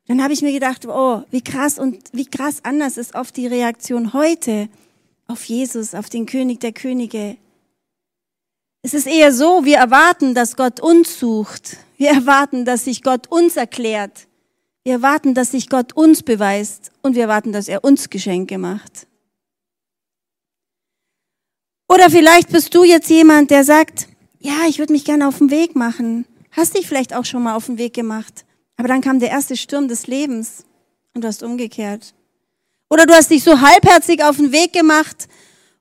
Dann 0.07 0.21
habe 0.21 0.33
ich 0.33 0.41
mir 0.41 0.51
gedacht, 0.51 0.85
oh, 0.85 1.23
wie 1.31 1.41
krass 1.41 1.79
und 1.79 1.97
wie 2.11 2.25
krass 2.25 2.59
anders 2.63 2.97
ist 2.97 3.15
oft 3.15 3.35
die 3.37 3.47
Reaktion 3.47 4.13
heute 4.13 4.69
auf 5.27 5.43
Jesus, 5.45 5.95
auf 5.95 6.09
den 6.09 6.25
König 6.25 6.59
der 6.59 6.73
Könige. 6.73 7.37
Es 8.83 8.93
ist 8.93 9.07
eher 9.07 9.33
so, 9.33 9.65
wir 9.65 9.77
erwarten, 9.77 10.35
dass 10.35 10.55
Gott 10.55 10.79
uns 10.79 11.19
sucht. 11.19 11.77
Wir 11.97 12.09
erwarten, 12.11 12.65
dass 12.65 12.85
sich 12.85 13.01
Gott 13.01 13.31
uns 13.31 13.57
erklärt. 13.57 14.27
Wir 14.83 14.93
erwarten, 14.93 15.33
dass 15.33 15.51
sich 15.51 15.69
Gott 15.69 15.93
uns 15.93 16.21
beweist 16.21 16.91
und 17.01 17.15
wir 17.15 17.23
erwarten, 17.23 17.51
dass 17.51 17.67
er 17.67 17.83
uns 17.83 18.11
Geschenke 18.11 18.59
macht. 18.59 19.07
Oder 21.89 22.11
vielleicht 22.11 22.51
bist 22.51 22.75
du 22.75 22.83
jetzt 22.83 23.09
jemand, 23.09 23.49
der 23.49 23.63
sagt, 23.63 24.07
ja, 24.39 24.67
ich 24.67 24.77
würde 24.77 24.93
mich 24.93 25.05
gerne 25.05 25.27
auf 25.27 25.39
den 25.39 25.49
Weg 25.49 25.75
machen. 25.75 26.25
Hast 26.51 26.77
dich 26.77 26.87
vielleicht 26.87 27.15
auch 27.15 27.25
schon 27.25 27.41
mal 27.41 27.55
auf 27.55 27.65
den 27.65 27.79
Weg 27.79 27.95
gemacht. 27.95 28.44
Aber 28.77 28.87
dann 28.87 29.01
kam 29.01 29.19
der 29.19 29.29
erste 29.29 29.55
Sturm 29.55 29.87
des 29.87 30.07
Lebens 30.07 30.65
und 31.13 31.23
du 31.23 31.27
hast 31.27 31.43
umgekehrt. 31.43 32.13
Oder 32.89 33.05
du 33.05 33.13
hast 33.13 33.31
dich 33.31 33.43
so 33.43 33.61
halbherzig 33.61 34.23
auf 34.23 34.37
den 34.37 34.51
Weg 34.51 34.73
gemacht 34.73 35.27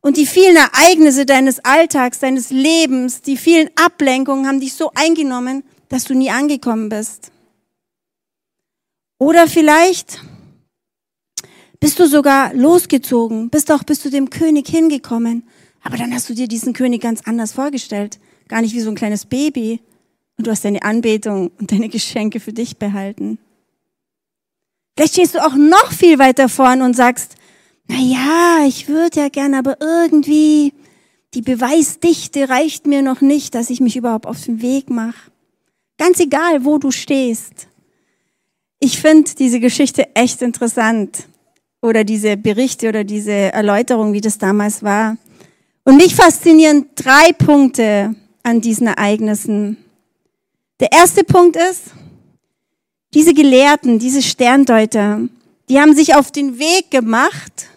und 0.01 0.17
die 0.17 0.27
vielen 0.27 0.57
Ereignisse 0.57 1.27
deines 1.27 1.65
Alltags, 1.65 2.19
deines 2.19 2.51
Lebens, 2.51 3.23
die 3.23 3.37
vielen 3.37 3.71
Ablenkungen 3.77 4.47
haben 4.47 4.61
dich 4.61 4.75
so 4.75 4.91
eingenommen, 4.95 5.65
dass 5.89 6.05
du 6.05 6.15
nie 6.15 6.31
angekommen 6.31 6.89
bist. 6.89 7.31
Oder 9.19 9.47
vielleicht 9.49 10.21
bist 11.81 11.99
du 11.99 12.07
sogar 12.07 12.55
losgezogen, 12.55 13.51
bist 13.51 13.71
auch 13.71 13.83
bis 13.83 14.01
zu 14.01 14.11
dem 14.11 14.31
König 14.31 14.69
hingekommen, 14.69 15.49
aber 15.83 15.97
dann 15.97 16.15
hast 16.15 16.29
du 16.29 16.35
dir 16.35 16.49
diesen 16.49 16.73
König 16.73 17.03
ganz 17.03 17.23
anders 17.25 17.53
vorgestellt, 17.53 18.19
gar 18.49 18.63
nicht 18.63 18.75
wie 18.75 18.81
so 18.81 18.91
ein 18.91 18.97
kleines 18.97 19.27
Baby, 19.27 19.81
und 20.37 20.47
du 20.47 20.51
hast 20.51 20.65
deine 20.65 20.83
Anbetung 20.83 21.51
und 21.59 21.73
deine 21.73 21.89
Geschenke 21.89 22.41
für 22.41 22.53
dich 22.53 22.77
behalten. 22.77 23.39
Vielleicht 24.97 25.15
stehst 25.15 25.35
du 25.35 25.45
auch 25.45 25.55
noch 25.55 25.93
viel 25.93 26.19
weiter 26.19 26.49
vorn 26.49 26.83
und 26.83 26.95
sagst, 26.95 27.37
na 27.89 27.97
ja, 27.97 28.67
ich 28.67 28.89
würde 28.89 29.21
ja 29.21 29.29
gern, 29.29 29.55
aber 29.55 29.79
irgendwie 29.81 30.73
die 31.35 31.43
Beweisdichte 31.43 32.49
reicht 32.49 32.87
mir 32.87 33.03
noch 33.03 33.21
nicht, 33.21 33.55
dass 33.55 33.71
ich 33.71 33.81
mich 33.81 33.97
überhaupt 33.97 34.27
auf 34.27 34.43
den 34.45 34.63
Weg 34.63 34.89
mache. 34.89 35.31
Ganz 35.99 36.21
egal, 36.21 36.65
wo 36.65 36.79
du 36.79 36.91
stehst. 36.91 37.69
Ich 38.79 39.01
finde 39.01 39.31
diese 39.39 39.61
Geschichte 39.61 40.15
echt 40.15 40.43
interessant. 40.43 41.27
Oder 41.83 42.05
diese 42.05 42.37
Berichte 42.37 42.89
oder 42.89 43.05
diese 43.05 43.33
Erläuterung, 43.33 44.13
wie 44.15 44.21
das 44.21 44.39
damals 44.39 44.83
war. 44.83 45.19
Und 45.85 45.97
mich 45.97 46.15
faszinieren 46.15 46.87
drei 46.95 47.33
Punkte 47.33 48.15
an 48.43 48.61
diesen 48.61 48.87
Ereignissen. 48.87 49.77
Der 50.85 50.93
erste 50.93 51.25
Punkt 51.25 51.57
ist, 51.57 51.85
diese 53.15 53.33
Gelehrten, 53.33 53.99
diese 53.99 54.21
Sterndeuter, 54.21 55.23
die 55.71 55.81
haben 55.81 55.95
sich 55.95 56.15
auf 56.15 56.31
den 56.31 56.59
Weg 56.59 56.91
gemacht 56.91 57.69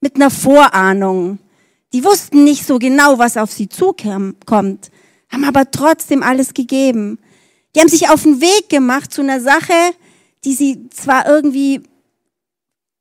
mit 0.00 0.16
einer 0.16 0.28
Vorahnung. 0.28 1.38
Die 1.92 2.02
wussten 2.02 2.42
nicht 2.42 2.66
so 2.66 2.80
genau, 2.80 3.16
was 3.16 3.36
auf 3.36 3.52
sie 3.52 3.68
zukommt, 3.68 4.90
haben 5.30 5.44
aber 5.44 5.70
trotzdem 5.70 6.24
alles 6.24 6.52
gegeben. 6.52 7.20
Die 7.76 7.80
haben 7.80 7.88
sich 7.88 8.10
auf 8.10 8.24
den 8.24 8.40
Weg 8.40 8.68
gemacht 8.68 9.12
zu 9.12 9.22
einer 9.22 9.40
Sache, 9.40 9.92
die 10.44 10.54
sie 10.54 10.90
zwar 10.90 11.28
irgendwie 11.28 11.82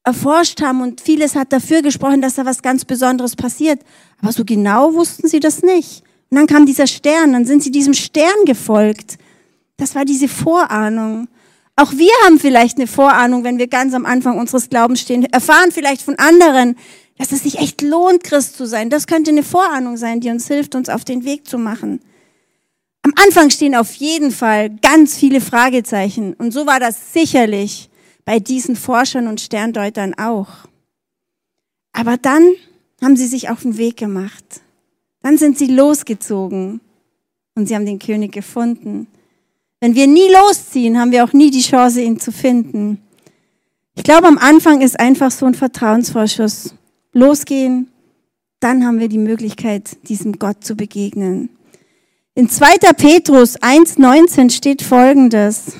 erforscht 0.03 0.61
haben 0.61 0.83
und 0.83 1.01
vieles 1.01 1.33
hat 1.33 1.51
dafür 1.51 1.81
gesprochen, 1.81 2.21
dass 2.21 2.35
da 2.35 2.45
was 2.45 2.61
ganz 2.61 2.85
Besonderes 2.85 3.35
passiert, 3.35 3.79
aber 4.21 4.31
so 4.31 4.45
genau 4.45 4.93
wussten 4.93 5.27
sie 5.27 5.39
das 5.39 5.63
nicht. 5.63 6.03
Und 6.29 6.37
dann 6.37 6.45
kam 6.45 6.67
dieser 6.67 6.85
Stern, 6.85 7.33
dann 7.33 7.45
sind 7.45 7.63
sie 7.63 7.71
diesem 7.71 7.95
Stern 7.95 8.45
gefolgt. 8.45 9.17
Das 9.77 9.95
war 9.95 10.05
diese 10.05 10.27
Vorahnung. 10.27 11.27
Auch 11.75 11.91
wir 11.93 12.11
haben 12.25 12.39
vielleicht 12.39 12.77
eine 12.77 12.87
Vorahnung, 12.87 13.43
wenn 13.43 13.59
wir 13.59 13.67
ganz 13.67 13.93
am 13.93 14.05
Anfang 14.05 14.39
unseres 14.39 14.69
Glaubens 14.69 15.01
stehen, 15.01 15.25
erfahren 15.25 15.71
vielleicht 15.71 16.01
von 16.01 16.15
anderen, 16.17 16.75
dass 17.17 17.31
es 17.31 17.43
sich 17.43 17.59
echt 17.59 17.81
lohnt, 17.81 18.23
Christ 18.23 18.57
zu 18.57 18.65
sein. 18.65 18.89
Das 18.89 19.07
könnte 19.07 19.31
eine 19.31 19.43
Vorahnung 19.43 19.97
sein, 19.97 20.19
die 20.19 20.29
uns 20.29 20.47
hilft, 20.47 20.75
uns 20.75 20.89
auf 20.89 21.05
den 21.05 21.23
Weg 21.23 21.47
zu 21.47 21.57
machen. 21.57 22.01
Am 23.03 23.13
Anfang 23.15 23.49
stehen 23.51 23.75
auf 23.75 23.93
jeden 23.93 24.31
Fall 24.31 24.69
ganz 24.69 25.15
viele 25.15 25.39
Fragezeichen. 25.39 26.33
Und 26.33 26.51
so 26.51 26.65
war 26.65 26.79
das 26.79 27.13
sicherlich 27.13 27.89
bei 28.25 28.39
diesen 28.39 28.75
Forschern 28.75 29.27
und 29.27 29.39
Sterndeutern 29.39 30.15
auch. 30.15 30.49
Aber 31.93 32.17
dann 32.17 32.53
haben 33.01 33.15
sie 33.15 33.27
sich 33.27 33.49
auf 33.49 33.61
den 33.61 33.77
Weg 33.77 33.97
gemacht. 33.97 34.61
Dann 35.21 35.37
sind 35.37 35.57
sie 35.57 35.67
losgezogen 35.67 36.81
und 37.55 37.67
sie 37.67 37.75
haben 37.75 37.85
den 37.85 37.99
König 37.99 38.31
gefunden. 38.31 39.07
Wenn 39.79 39.93
wir 39.93 40.07
nie 40.07 40.29
losziehen, 40.31 40.99
haben 40.99 41.11
wir 41.11 41.23
auch 41.23 41.33
nie 41.33 41.51
die 41.51 41.61
Chance, 41.61 42.01
ihn 42.01 42.19
zu 42.19 42.31
finden. 42.31 43.01
Ich 43.95 44.03
glaube, 44.03 44.27
am 44.27 44.37
Anfang 44.37 44.81
ist 44.81 44.99
einfach 44.99 45.31
so 45.31 45.45
ein 45.45 45.53
Vertrauensvorschuss. 45.53 46.73
Losgehen, 47.13 47.91
dann 48.59 48.85
haben 48.85 48.99
wir 48.99 49.07
die 49.07 49.17
Möglichkeit, 49.17 49.97
diesem 50.07 50.39
Gott 50.39 50.63
zu 50.63 50.75
begegnen. 50.75 51.49
In 52.33 52.49
2. 52.49 52.93
Petrus 52.95 53.59
1.19 53.59 54.51
steht 54.51 54.81
Folgendes. 54.81 55.73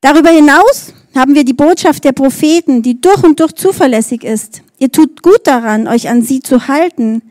Darüber 0.00 0.30
hinaus 0.30 0.92
haben 1.14 1.34
wir 1.34 1.44
die 1.44 1.52
Botschaft 1.52 2.04
der 2.04 2.12
Propheten, 2.12 2.82
die 2.82 3.00
durch 3.00 3.22
und 3.22 3.40
durch 3.40 3.52
zuverlässig 3.52 4.24
ist. 4.24 4.62
Ihr 4.78 4.90
tut 4.90 5.22
gut 5.22 5.46
daran, 5.46 5.88
euch 5.88 6.08
an 6.08 6.22
sie 6.22 6.40
zu 6.40 6.68
halten, 6.68 7.22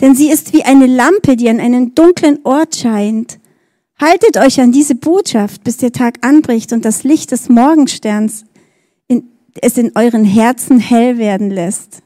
denn 0.00 0.14
sie 0.14 0.30
ist 0.30 0.52
wie 0.52 0.64
eine 0.64 0.86
Lampe, 0.86 1.36
die 1.36 1.48
an 1.48 1.60
einen 1.60 1.94
dunklen 1.94 2.40
Ort 2.44 2.76
scheint. 2.76 3.38
Haltet 4.02 4.36
euch 4.36 4.60
an 4.60 4.72
diese 4.72 4.96
Botschaft, 4.96 5.62
bis 5.62 5.76
der 5.76 5.92
Tag 5.92 6.26
anbricht 6.26 6.72
und 6.72 6.84
das 6.84 7.04
Licht 7.04 7.30
des 7.30 7.48
Morgensterns 7.48 8.44
in, 9.06 9.28
es 9.60 9.78
in 9.78 9.92
euren 9.94 10.24
Herzen 10.24 10.80
hell 10.80 11.18
werden 11.18 11.50
lässt. 11.50 12.02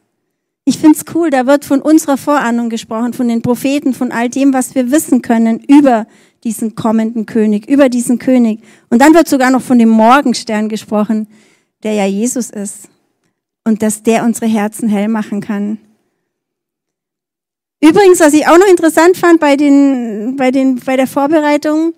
Ich 0.66 0.76
find's 0.76 1.06
cool, 1.14 1.30
da 1.30 1.46
wird 1.46 1.64
von 1.64 1.80
unserer 1.80 2.18
Vorahnung 2.18 2.68
gesprochen, 2.68 3.14
von 3.14 3.28
den 3.28 3.40
Propheten, 3.40 3.94
von 3.94 4.12
all 4.12 4.28
dem, 4.28 4.52
was 4.52 4.74
wir 4.74 4.90
wissen 4.90 5.22
können 5.22 5.58
über 5.58 6.06
diesen 6.44 6.74
kommenden 6.74 7.24
König, 7.24 7.66
über 7.66 7.88
diesen 7.88 8.18
König. 8.18 8.60
Und 8.90 9.00
dann 9.00 9.14
wird 9.14 9.26
sogar 9.26 9.50
noch 9.50 9.62
von 9.62 9.78
dem 9.78 9.88
Morgenstern 9.88 10.68
gesprochen, 10.68 11.28
der 11.82 11.94
ja 11.94 12.04
Jesus 12.04 12.50
ist 12.50 12.90
und 13.64 13.80
dass 13.80 14.02
der 14.02 14.24
unsere 14.24 14.48
Herzen 14.48 14.90
hell 14.90 15.08
machen 15.08 15.40
kann. 15.40 15.78
Übrigens, 17.88 18.18
was 18.18 18.34
ich 18.34 18.48
auch 18.48 18.58
noch 18.58 18.66
interessant 18.66 19.16
fand 19.16 19.38
bei, 19.38 19.56
den, 19.56 20.34
bei, 20.36 20.50
den, 20.50 20.80
bei 20.80 20.96
der 20.96 21.06
Vorbereitung, 21.06 21.94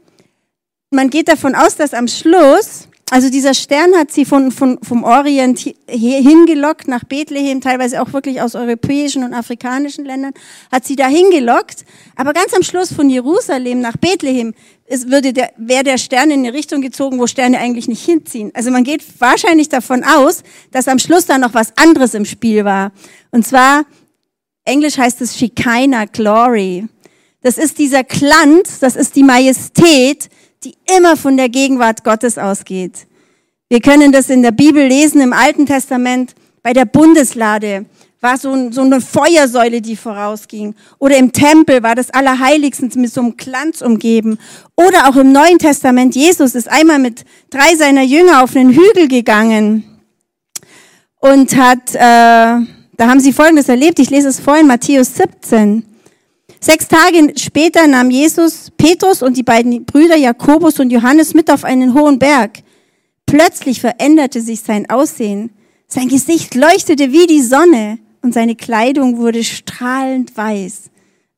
man 0.91 1.09
geht 1.09 1.29
davon 1.29 1.55
aus, 1.55 1.77
dass 1.77 1.95
am 1.95 2.09
Schluss 2.09 2.89
also 3.11 3.31
dieser 3.31 3.55
Stern 3.55 3.95
hat 3.97 4.13
sie 4.13 4.27
von, 4.27 4.51
von, 4.51 4.79
vom 4.83 5.03
Orient 5.03 5.61
hingelockt 5.89 6.89
nach 6.89 7.05
Bethlehem, 7.05 7.63
teilweise 7.63 8.03
auch 8.03 8.13
wirklich 8.13 8.43
aus 8.43 8.55
europäischen 8.55 9.25
und 9.25 9.33
afrikanischen 9.33 10.05
Ländern, 10.05 10.35
hat 10.71 10.85
sie 10.85 10.95
da 10.95 11.07
hingelockt. 11.07 11.87
Aber 12.17 12.35
ganz 12.35 12.53
am 12.53 12.63
Schluss 12.63 12.93
von 12.93 13.09
Jerusalem 13.09 13.81
nach 13.81 13.97
Bethlehem 13.97 14.53
ist, 14.87 15.11
würde 15.11 15.33
der, 15.33 15.53
wäre 15.57 15.85
der 15.85 15.97
Stern 15.97 16.31
in 16.31 16.41
eine 16.41 16.53
Richtung 16.53 16.83
gezogen, 16.83 17.19
wo 17.19 17.27
Sterne 17.27 17.59
eigentlich 17.59 17.89
nicht 17.89 18.05
hinziehen. 18.05 18.51
Also 18.53 18.71
man 18.71 18.85
geht 18.85 19.03
wahrscheinlich 19.19 19.71
davon 19.71 20.05
aus, 20.05 20.43
dass 20.71 20.87
am 20.87 20.99
Schluss 20.99 21.25
da 21.25 21.39
noch 21.39 21.55
was 21.55 21.73
anderes 21.79 22.13
im 22.13 22.27
Spiel 22.27 22.67
war. 22.67 22.93
Und 23.31 23.47
zwar, 23.47 23.85
Englisch 24.69 24.99
heißt 24.99 25.23
es 25.23 25.37
Shekinah 25.39 26.05
Glory. 26.05 26.87
Das 27.41 27.57
ist 27.57 27.79
dieser 27.79 28.05
Glanz, 28.05 28.79
das 28.81 28.97
ist 28.97 29.17
die 29.17 29.23
Majestät, 29.23 30.29
die 30.63 30.75
immer 30.97 31.17
von 31.17 31.39
der 31.39 31.49
Gegenwart 31.49 32.05
Gottes 32.05 32.37
ausgeht. 32.37 33.07
Wir 33.71 33.81
können 33.81 34.13
das 34.13 34.29
in 34.29 34.43
der 34.43 34.51
Bibel 34.51 34.87
lesen, 34.87 35.23
im 35.23 35.33
Alten 35.33 35.65
Testament, 35.65 36.35
bei 36.63 36.75
der 36.75 36.85
Bundeslade 36.85 37.87
war 38.21 38.37
so, 38.37 38.53
ein, 38.53 38.73
so 38.73 38.83
eine 38.83 39.01
Feuersäule, 39.01 39.81
die 39.81 39.97
vorausging. 39.97 40.75
Oder 40.99 41.17
im 41.17 41.33
Tempel 41.33 41.83
war 41.83 41.95
das 41.95 42.11
Allerheiligsten 42.11 42.91
mit 42.97 43.13
so 43.13 43.23
einem 43.23 43.37
Glanz 43.37 43.81
umgeben. 43.81 44.39
Oder 44.77 45.09
auch 45.09 45.17
im 45.17 45.33
Neuen 45.33 45.59
Testament, 45.59 46.15
Jesus 46.15 46.55
ist 46.55 46.69
einmal 46.69 46.99
mit 46.99 47.25
drei 47.49 47.75
seiner 47.77 48.03
Jünger 48.03 48.43
auf 48.43 48.55
einen 48.55 48.75
Hügel 48.75 49.09
gegangen 49.09 49.85
und 51.21 51.57
hat, 51.57 51.95
äh, 51.95 52.78
da 52.99 53.09
haben 53.09 53.21
sie 53.21 53.33
Folgendes 53.33 53.69
erlebt. 53.69 54.01
Ich 54.01 54.11
lese 54.11 54.29
es 54.29 54.41
vor 54.41 54.59
in 54.59 54.67
Matthäus 54.67 55.15
17. 55.15 55.85
Sechs 56.61 56.89
Tage 56.89 57.33
später 57.39 57.87
nahm 57.87 58.11
Jesus 58.11 58.73
Petrus 58.77 59.23
und 59.23 59.37
die 59.37 59.45
beiden 59.45 59.85
Brüder 59.85 60.17
Jakobus 60.17 60.81
und 60.81 60.91
Johannes 60.91 61.33
mit 61.33 61.49
auf 61.49 61.65
einen 61.65 61.95
hohen 61.95 62.19
Berg. 62.19 62.59
Plötzlich 63.25 63.81
veränderte 63.81 64.41
sich 64.41 64.61
sein 64.61 64.91
Aussehen. 64.91 65.51
Sein 65.87 66.09
Gesicht 66.09 66.57
leuchtete 66.57 67.13
wie 67.13 67.29
die 67.29 67.43
Sonne 67.43 67.99
und 68.23 68.35
seine 68.35 68.57
Kleidung 68.57 69.19
wurde 69.19 69.45
strahlend 69.45 70.37
weiß. 70.37 70.91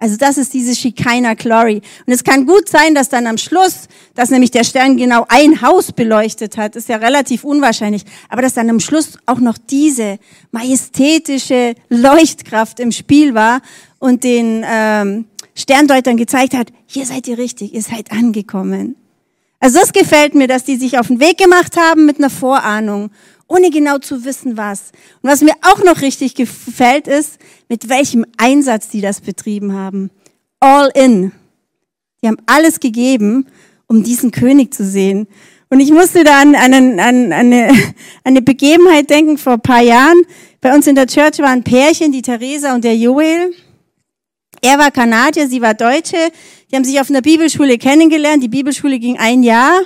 Also 0.02 0.16
das 0.16 0.38
ist 0.38 0.54
diese 0.54 0.74
Shekinah 0.74 1.34
Glory. 1.34 1.82
Und 2.06 2.12
es 2.12 2.24
kann 2.24 2.46
gut 2.46 2.70
sein, 2.70 2.94
dass 2.94 3.10
dann 3.10 3.26
am 3.26 3.36
Schluss, 3.36 3.86
dass 4.14 4.30
nämlich 4.30 4.50
der 4.50 4.64
Stern 4.64 4.96
genau 4.96 5.26
ein 5.28 5.60
Haus 5.60 5.92
beleuchtet 5.92 6.56
hat, 6.56 6.74
ist 6.74 6.88
ja 6.88 6.96
relativ 6.96 7.44
unwahrscheinlich, 7.44 8.04
aber 8.30 8.40
dass 8.40 8.54
dann 8.54 8.70
am 8.70 8.80
Schluss 8.80 9.18
auch 9.26 9.40
noch 9.40 9.58
diese 9.58 10.18
majestätische 10.52 11.74
Leuchtkraft 11.90 12.80
im 12.80 12.92
Spiel 12.92 13.34
war 13.34 13.60
und 13.98 14.24
den 14.24 14.64
ähm, 14.66 15.26
Sterndeutern 15.54 16.16
gezeigt 16.16 16.54
hat, 16.54 16.68
hier 16.86 17.04
seid 17.04 17.28
ihr 17.28 17.36
richtig, 17.36 17.74
ihr 17.74 17.82
seid 17.82 18.10
angekommen. 18.10 18.96
Also 19.60 19.78
das 19.78 19.92
gefällt 19.92 20.34
mir, 20.34 20.48
dass 20.48 20.64
die 20.64 20.76
sich 20.76 20.98
auf 20.98 21.08
den 21.08 21.20
Weg 21.20 21.36
gemacht 21.36 21.76
haben 21.76 22.06
mit 22.06 22.16
einer 22.16 22.30
Vorahnung, 22.30 23.10
ohne 23.50 23.70
genau 23.70 23.98
zu 23.98 24.24
wissen 24.24 24.56
was. 24.56 24.92
Und 25.20 25.30
was 25.30 25.42
mir 25.42 25.54
auch 25.62 25.82
noch 25.84 26.02
richtig 26.02 26.34
gefällt 26.34 27.08
ist, 27.08 27.38
mit 27.68 27.88
welchem 27.88 28.24
Einsatz 28.38 28.88
die 28.88 29.00
das 29.00 29.20
betrieben 29.20 29.74
haben. 29.74 30.10
All 30.60 30.90
in. 30.94 31.32
Die 32.22 32.28
haben 32.28 32.38
alles 32.46 32.78
gegeben, 32.80 33.46
um 33.86 34.04
diesen 34.04 34.30
König 34.30 34.72
zu 34.72 34.84
sehen. 34.84 35.26
Und 35.68 35.80
ich 35.80 35.90
musste 35.90 36.22
da 36.22 36.40
an, 36.40 36.54
an, 36.54 36.74
an, 36.74 36.98
an 36.98 37.32
eine, 37.32 37.70
eine 38.24 38.42
Begebenheit 38.42 39.10
denken 39.10 39.36
vor 39.36 39.54
ein 39.54 39.60
paar 39.60 39.82
Jahren. 39.82 40.22
Bei 40.60 40.72
uns 40.72 40.86
in 40.86 40.94
der 40.94 41.06
Church 41.06 41.38
waren 41.40 41.64
Pärchen, 41.64 42.12
die 42.12 42.22
Theresa 42.22 42.74
und 42.74 42.84
der 42.84 42.96
Joel. 42.96 43.52
Er 44.62 44.78
war 44.78 44.90
Kanadier, 44.90 45.48
sie 45.48 45.60
war 45.60 45.74
Deutsche. 45.74 46.30
Die 46.70 46.76
haben 46.76 46.84
sich 46.84 47.00
auf 47.00 47.10
einer 47.10 47.22
Bibelschule 47.22 47.78
kennengelernt. 47.78 48.42
Die 48.42 48.48
Bibelschule 48.48 48.98
ging 49.00 49.18
ein 49.18 49.42
Jahr. 49.42 49.80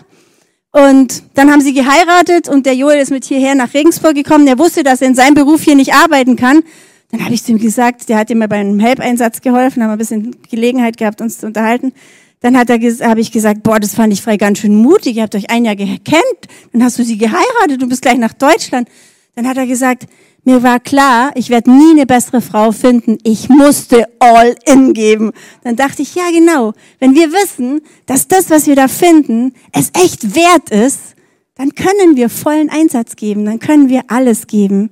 Und 0.75 1.23
dann 1.35 1.53
haben 1.53 1.61
sie 1.61 1.73
geheiratet 1.73 2.49
und 2.49 2.67
der 2.67 2.75
Joel 2.75 2.99
ist 2.99 3.13
mit 3.13 3.25
hierher 3.25 3.55
nach 3.55 3.75
Regensburg 3.75 4.17
gekommen. 4.17 4.49
Er 4.49 4.59
wusste, 4.59 4.83
dass 4.83 5.01
er 5.03 5.07
in 5.07 5.15
seinem 5.15 5.35
Beruf 5.35 5.63
hier 5.63 5.77
nicht 5.77 5.95
arbeiten 5.95 6.35
kann. 6.35 6.65
Dann 7.13 7.25
habe 7.25 7.33
ich 7.33 7.45
zu 7.45 7.53
ihm 7.53 7.61
gesagt, 7.61 8.09
der 8.09 8.19
hat 8.19 8.29
ihm 8.29 8.41
bei 8.41 8.57
einem 8.57 8.81
Help-Einsatz 8.81 9.41
geholfen, 9.41 9.85
haben 9.85 9.93
ein 9.93 9.99
bisschen 9.99 10.35
Gelegenheit 10.51 10.97
gehabt, 10.97 11.21
uns 11.21 11.39
zu 11.39 11.47
unterhalten. 11.47 11.93
Dann 12.41 12.59
hat 12.59 12.71
er, 12.71 12.81
habe 13.09 13.21
ich 13.21 13.31
gesagt, 13.31 13.63
boah, 13.63 13.79
das 13.79 13.95
fand 13.95 14.13
ich 14.13 14.21
frei 14.21 14.37
ganz 14.37 14.59
schön 14.59 14.75
mutig. 14.75 15.15
Ihr 15.15 15.23
habt 15.23 15.37
euch 15.37 15.49
ein 15.49 15.65
Jahr 15.65 15.77
gekannt, 15.77 16.25
dann 16.73 16.83
hast 16.83 16.99
du 16.99 17.05
sie 17.05 17.19
geheiratet, 17.19 17.81
du 17.81 17.89
bist 17.89 18.03
gleich 18.03 18.19
nach 18.19 18.33
Deutschland. 18.33 18.89
Dann 19.37 19.47
hat 19.47 19.57
er 19.57 19.69
gesagt, 19.69 20.07
mir 20.45 20.63
war 20.63 20.79
klar, 20.79 21.33
ich 21.37 21.49
werde 21.49 21.71
nie 21.71 21.93
eine 21.93 22.07
bessere 22.07 22.43
Frau 22.43 22.71
finden. 22.71 23.17
Ich 23.23 23.49
musste 23.49 24.07
all 24.19 24.55
in 24.67 24.93
geben. 24.93 25.33
Dann 25.63 25.75
dachte 25.75 26.03
ich, 26.03 26.15
ja 26.15 26.31
genau, 26.31 26.75
wenn 27.01 27.15
wir 27.15 27.33
wissen, 27.33 27.81
dass 28.05 28.29
das, 28.29 28.51
was 28.51 28.67
wir 28.67 28.77
da 28.77 28.89
finden, 28.89 29.55
es 29.73 29.91
echt 29.95 30.35
wert 30.35 30.71
ist, 30.71 31.15
dann 31.55 31.75
können 31.75 32.17
wir 32.17 32.29
vollen 32.29 32.69
Einsatz 32.69 33.17
geben, 33.17 33.47
dann 33.47 33.59
können 33.59 33.89
wir 33.89 34.03
alles 34.09 34.47
geben. 34.47 34.91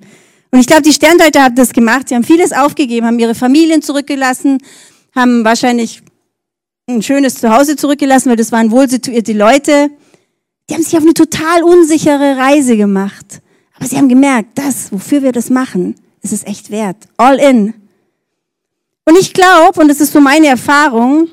Und 0.51 0.61
ich 0.61 0.67
glaube, 0.67 0.83
die 0.83 0.93
Sterndeuter 0.93 1.43
haben 1.43 1.55
das 1.55 1.73
gemacht. 1.73 2.09
Sie 2.09 2.15
haben 2.15 2.25
vieles 2.25 2.53
aufgegeben, 2.53 3.07
haben 3.07 3.19
ihre 3.19 3.35
Familien 3.35 3.83
zurückgelassen, 3.83 4.59
haben 5.15 5.45
wahrscheinlich 5.45 6.03
ein 6.89 7.03
schönes 7.03 7.35
Zuhause 7.35 7.77
zurückgelassen, 7.77 8.31
weil 8.31 8.37
das 8.37 8.53
waren 8.53 8.71
wohl 8.71 8.89
situierte 8.89 9.33
Leute. 9.33 9.91
Die 10.69 10.75
haben 10.75 10.83
sich 10.83 10.97
auf 10.97 11.03
eine 11.03 11.15
total 11.15 11.63
unsichere 11.63 12.37
Reise 12.39 12.77
gemacht. 12.77 13.42
Aber 13.83 13.89
sie 13.89 13.97
haben 13.97 14.09
gemerkt, 14.09 14.51
das, 14.59 14.93
wofür 14.93 15.25
wir 15.25 15.33
das 15.33 15.51
machen, 15.51 15.97
ist 16.21 16.33
es 16.33 16.45
echt 16.45 16.71
wert. 16.71 16.99
All 17.17 17.41
in. 17.41 17.75
Und 19.05 19.19
ich 19.19 19.35
glaube, 19.35 19.81
und 19.81 19.89
das 19.89 20.01
ist 20.01 20.13
so 20.13 20.21
meine 20.21 20.47
Erfahrung, 20.47 21.27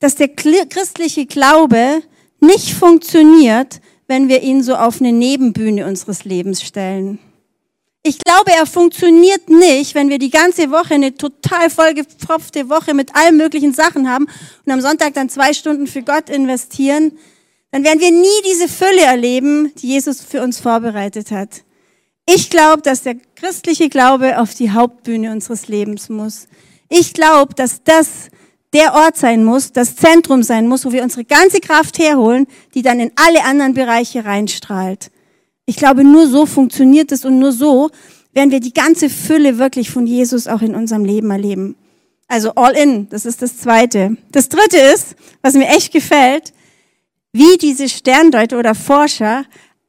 dass 0.00 0.16
der 0.16 0.26
christliche 0.26 1.24
Glaube 1.26 2.02
nicht 2.40 2.74
funktioniert, 2.74 3.80
wenn 4.08 4.26
wir 4.26 4.42
ihn 4.42 4.64
so 4.64 4.74
auf 4.74 5.00
eine 5.00 5.12
Nebenbühne 5.12 5.86
unseres 5.86 6.24
Lebens 6.24 6.64
stellen. 6.64 7.20
Ich 8.02 8.18
glaube, 8.18 8.50
er 8.50 8.66
funktioniert 8.66 9.48
nicht, 9.48 9.94
wenn 9.94 10.08
wir 10.08 10.18
die 10.18 10.30
ganze 10.30 10.72
Woche 10.72 10.94
eine 10.94 11.14
total 11.14 11.70
vollgepfropfte 11.70 12.68
Woche 12.70 12.92
mit 12.92 13.14
allen 13.14 13.36
möglichen 13.36 13.72
Sachen 13.72 14.10
haben 14.10 14.26
und 14.66 14.72
am 14.72 14.80
Sonntag 14.80 15.14
dann 15.14 15.28
zwei 15.28 15.52
Stunden 15.52 15.86
für 15.86 16.02
Gott 16.02 16.28
investieren. 16.28 17.12
Dann 17.70 17.84
werden 17.84 18.00
wir 18.00 18.10
nie 18.10 18.42
diese 18.44 18.66
Fülle 18.66 19.02
erleben, 19.02 19.70
die 19.78 19.90
Jesus 19.90 20.22
für 20.22 20.42
uns 20.42 20.58
vorbereitet 20.58 21.30
hat. 21.30 21.62
Ich 22.26 22.48
glaube, 22.50 22.82
dass 22.82 23.02
der 23.02 23.16
christliche 23.36 23.88
Glaube 23.88 24.38
auf 24.38 24.54
die 24.54 24.70
Hauptbühne 24.70 25.30
unseres 25.30 25.68
Lebens 25.68 26.08
muss. 26.08 26.48
Ich 26.88 27.12
glaube, 27.12 27.54
dass 27.54 27.82
das 27.84 28.30
der 28.72 28.94
Ort 28.94 29.16
sein 29.16 29.44
muss, 29.44 29.72
das 29.72 29.94
Zentrum 29.94 30.42
sein 30.42 30.66
muss, 30.66 30.84
wo 30.84 30.92
wir 30.92 31.02
unsere 31.02 31.24
ganze 31.24 31.60
Kraft 31.60 31.98
herholen, 31.98 32.46
die 32.74 32.82
dann 32.82 32.98
in 32.98 33.12
alle 33.14 33.44
anderen 33.44 33.74
Bereiche 33.74 34.24
reinstrahlt. 34.24 35.10
Ich 35.66 35.76
glaube, 35.76 36.02
nur 36.02 36.26
so 36.26 36.44
funktioniert 36.46 37.12
es 37.12 37.24
und 37.24 37.38
nur 37.38 37.52
so 37.52 37.90
werden 38.32 38.50
wir 38.50 38.60
die 38.60 38.74
ganze 38.74 39.08
Fülle 39.08 39.58
wirklich 39.58 39.90
von 39.90 40.06
Jesus 40.06 40.48
auch 40.48 40.60
in 40.60 40.74
unserem 40.74 41.04
Leben 41.04 41.30
erleben. 41.30 41.76
Also 42.26 42.52
all 42.56 42.72
in, 42.72 43.08
das 43.10 43.26
ist 43.26 43.42
das 43.42 43.58
Zweite. 43.58 44.16
Das 44.32 44.48
Dritte 44.48 44.78
ist, 44.78 45.14
was 45.40 45.54
mir 45.54 45.68
echt 45.68 45.92
gefällt, 45.92 46.52
wie 47.32 47.56
diese 47.58 47.88
Sterndeuter 47.88 48.58
oder 48.58 48.74
Forscher 48.74 49.44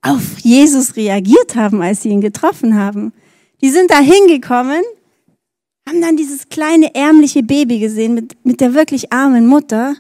auf 0.06 0.40
Jesus 0.40 0.96
reagiert 0.96 1.56
haben, 1.56 1.82
als 1.82 2.04
sie 2.04 2.10
ihn 2.10 2.22
getroffen 2.22 2.76
haben. 2.76 3.12
Die 3.62 3.70
sind 3.70 3.90
da 3.90 4.00
hingekommen, 4.00 4.82
haben 5.88 6.02
dann 6.02 6.16
dieses 6.16 6.50
kleine 6.50 6.94
ärmliche 6.94 7.44
Baby 7.44 7.80
gesehen 7.80 8.14
mit, 8.14 8.46
mit 8.46 8.62
der 8.62 8.74
wirklich 8.74 9.12
armen 9.12 9.48
Mutter 9.48 9.96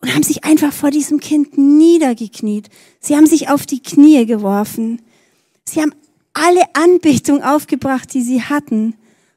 und 0.00 0.14
haben 0.14 0.22
sich 0.22 0.44
einfach 0.44 0.72
vor 0.72 0.90
diesem 0.90 1.20
Kind 1.20 1.58
niedergekniet. 1.58 2.68
Sie 3.00 3.14
haben 3.14 3.26
sich 3.26 3.48
auf 3.50 3.66
die 3.66 3.80
Knie 3.80 4.24
geworfen. 4.26 5.02
Sie 5.64 5.80
haben 5.80 5.94
alle 6.32 6.62
Anbetung 6.74 7.42
aufgebracht, 7.42 8.12
die 8.14 8.22
sie 8.22 8.42
hatten 8.42 8.94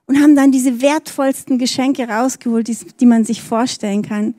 und 0.08 0.22
haben 0.22 0.36
dann 0.36 0.52
diese 0.52 0.82
wertvollsten 0.82 1.58
Geschenke 1.58 2.08
rausgeholt, 2.08 2.68
die, 2.68 2.78
die 3.00 3.06
man 3.06 3.26
sich 3.26 3.42
vorstellen 3.42 4.02
kann. 4.02 4.36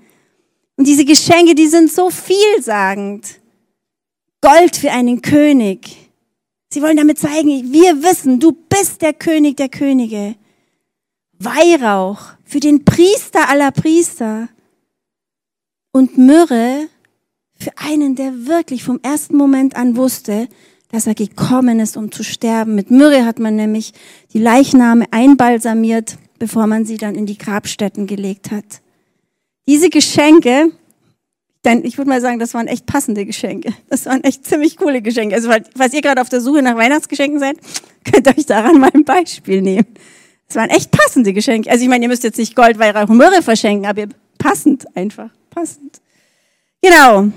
Und 0.77 0.87
diese 0.87 1.05
Geschenke, 1.05 1.55
die 1.55 1.69
sind 1.69 1.93
so 1.93 2.11
vielsagend. 2.11 3.41
Gold 4.47 4.77
für 4.77 4.93
einen 4.93 5.23
König. 5.23 5.97
Sie 6.69 6.81
wollen 6.81 6.97
damit 6.97 7.19
zeigen, 7.19 7.73
wir 7.73 8.05
wissen, 8.05 8.39
du 8.39 8.53
bist 8.53 9.03
der 9.03 9.13
König 9.13 9.57
der 9.57 9.69
Könige. 9.69 10.37
Weihrauch 11.37 12.21
für 12.45 12.61
den 12.61 12.85
Priester 12.85 13.49
aller 13.49 13.73
Priester. 13.73 14.49
Und 15.91 16.17
Myrrhe 16.17 16.87
für 17.59 17.73
einen, 17.75 18.15
der 18.15 18.47
wirklich 18.47 18.85
vom 18.85 19.01
ersten 19.03 19.37
Moment 19.37 19.75
an 19.75 19.97
wusste, 19.97 20.47
dass 20.93 21.09
er 21.09 21.17
gekommen 21.17 21.81
ist, 21.81 21.97
um 21.97 22.13
zu 22.13 22.23
sterben. 22.23 22.77
Mit 22.77 22.93
Myrrhe 22.93 23.25
hat 23.25 23.41
man 23.41 23.57
nämlich 23.57 23.95
die 24.33 24.39
Leichname 24.39 25.07
einbalsamiert, 25.11 26.19
bevor 26.39 26.69
man 26.69 26.85
sie 26.85 26.99
dann 26.99 27.17
in 27.17 27.27
die 27.27 27.39
Grabstätten 27.39 28.07
gelegt 28.07 28.53
hat. 28.53 28.81
Diese 29.67 29.91
Geschenke 29.91 30.71
denn 31.67 31.85
ich 31.85 31.99
würde 31.99 32.09
mal 32.09 32.21
sagen, 32.21 32.39
das 32.39 32.55
waren 32.55 32.69
echt 32.69 32.87
passende 32.87 33.27
Geschenke. 33.27 33.75
Das 33.91 34.07
waren 34.07 34.23
echt 34.23 34.47
ziemlich 34.47 34.77
coole 34.77 35.03
Geschenke. 35.03 35.35
Also, 35.35 35.51
falls 35.77 35.93
ihr 35.93 36.01
gerade 36.01 36.21
auf 36.21 36.29
der 36.29 36.41
Suche 36.41 36.63
nach 36.63 36.77
Weihnachtsgeschenken 36.77 37.41
seid, 37.41 37.57
könnt 38.11 38.27
ihr 38.27 38.39
euch 38.39 38.47
daran 38.47 38.79
mal 38.79 38.91
ein 38.95 39.05
Beispiel 39.05 39.61
nehmen. 39.63 39.87
Das 40.47 40.57
waren 40.57 40.71
echt 40.71 40.93
passende 40.93 41.33
Geschenke. 41.33 41.69
Also, 41.69 41.83
ich 41.83 41.91
meine, 41.91 42.05
ihr 42.05 42.09
müsst 42.09 42.23
jetzt 42.23 42.39
nicht 42.39 42.55
Gold, 42.55 42.79
Weihrauch 42.79 43.09
und 43.09 43.17
Möhre 43.17 43.43
verschenken, 43.43 43.87
aber 43.87 44.05
passend 44.39 44.87
einfach. 44.97 45.31
Passend. 45.51 46.01
Genau. 46.81 47.29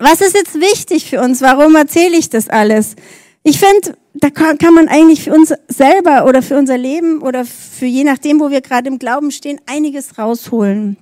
Was 0.00 0.20
ist 0.20 0.34
jetzt 0.34 0.56
wichtig 0.56 1.08
für 1.08 1.20
uns? 1.20 1.40
Warum 1.40 1.76
erzähle 1.76 2.16
ich 2.16 2.28
das 2.28 2.48
alles? 2.48 2.96
Ich 3.44 3.60
finde, 3.60 3.96
da 4.14 4.30
kann 4.30 4.74
man 4.74 4.88
eigentlich 4.88 5.22
für 5.22 5.32
uns 5.32 5.54
selber 5.68 6.26
oder 6.26 6.42
für 6.42 6.56
unser 6.56 6.76
Leben 6.76 7.22
oder 7.22 7.44
für 7.44 7.86
je 7.86 8.02
nachdem, 8.02 8.40
wo 8.40 8.50
wir 8.50 8.62
gerade 8.62 8.88
im 8.88 8.98
Glauben 8.98 9.30
stehen, 9.30 9.60
einiges 9.66 10.18
rausholen. 10.18 10.96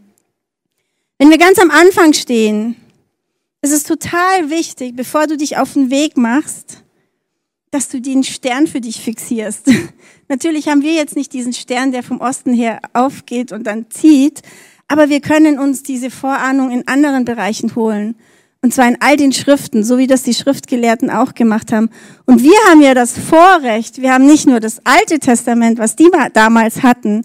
Wenn 1.22 1.30
wir 1.30 1.38
ganz 1.38 1.60
am 1.60 1.70
Anfang 1.70 2.14
stehen, 2.14 2.74
ist 3.60 3.70
es 3.70 3.84
total 3.84 4.50
wichtig, 4.50 4.96
bevor 4.96 5.28
du 5.28 5.36
dich 5.36 5.56
auf 5.56 5.74
den 5.74 5.88
Weg 5.88 6.16
machst, 6.16 6.82
dass 7.70 7.88
du 7.88 8.00
den 8.00 8.24
Stern 8.24 8.66
für 8.66 8.80
dich 8.80 9.00
fixierst. 9.00 9.70
Natürlich 10.28 10.66
haben 10.66 10.82
wir 10.82 10.94
jetzt 10.94 11.14
nicht 11.14 11.32
diesen 11.32 11.52
Stern, 11.52 11.92
der 11.92 12.02
vom 12.02 12.20
Osten 12.20 12.52
her 12.52 12.80
aufgeht 12.92 13.52
und 13.52 13.68
dann 13.68 13.88
zieht, 13.88 14.42
aber 14.88 15.10
wir 15.10 15.20
können 15.20 15.60
uns 15.60 15.84
diese 15.84 16.10
Vorahnung 16.10 16.72
in 16.72 16.88
anderen 16.88 17.24
Bereichen 17.24 17.76
holen. 17.76 18.16
Und 18.60 18.74
zwar 18.74 18.88
in 18.88 18.96
all 18.98 19.16
den 19.16 19.32
Schriften, 19.32 19.84
so 19.84 19.98
wie 19.98 20.08
das 20.08 20.24
die 20.24 20.34
Schriftgelehrten 20.34 21.08
auch 21.08 21.34
gemacht 21.34 21.70
haben. 21.70 21.90
Und 22.26 22.42
wir 22.42 22.58
haben 22.68 22.82
ja 22.82 22.94
das 22.94 23.16
Vorrecht, 23.16 24.02
wir 24.02 24.12
haben 24.12 24.26
nicht 24.26 24.48
nur 24.48 24.58
das 24.58 24.84
Alte 24.84 25.20
Testament, 25.20 25.78
was 25.78 25.94
die 25.94 26.10
damals 26.32 26.82
hatten, 26.82 27.22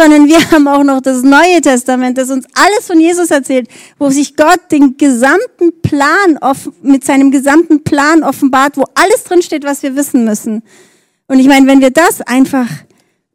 sondern 0.00 0.28
wir 0.28 0.50
haben 0.50 0.66
auch 0.66 0.82
noch 0.82 1.02
das 1.02 1.22
Neue 1.22 1.60
Testament, 1.60 2.16
das 2.16 2.30
uns 2.30 2.46
alles 2.54 2.86
von 2.86 2.98
Jesus 2.98 3.30
erzählt, 3.30 3.68
wo 3.98 4.08
sich 4.08 4.34
Gott 4.34 4.60
den 4.70 4.96
gesamten 4.96 5.82
Plan 5.82 6.38
mit 6.82 7.04
seinem 7.04 7.30
gesamten 7.30 7.84
Plan 7.84 8.22
offenbart, 8.22 8.78
wo 8.78 8.84
alles 8.94 9.24
drinsteht, 9.24 9.64
was 9.64 9.82
wir 9.82 9.96
wissen 9.96 10.24
müssen. 10.24 10.62
Und 11.26 11.38
ich 11.38 11.48
meine, 11.48 11.66
wenn 11.66 11.82
wir 11.82 11.90
das 11.90 12.22
einfach 12.22 12.66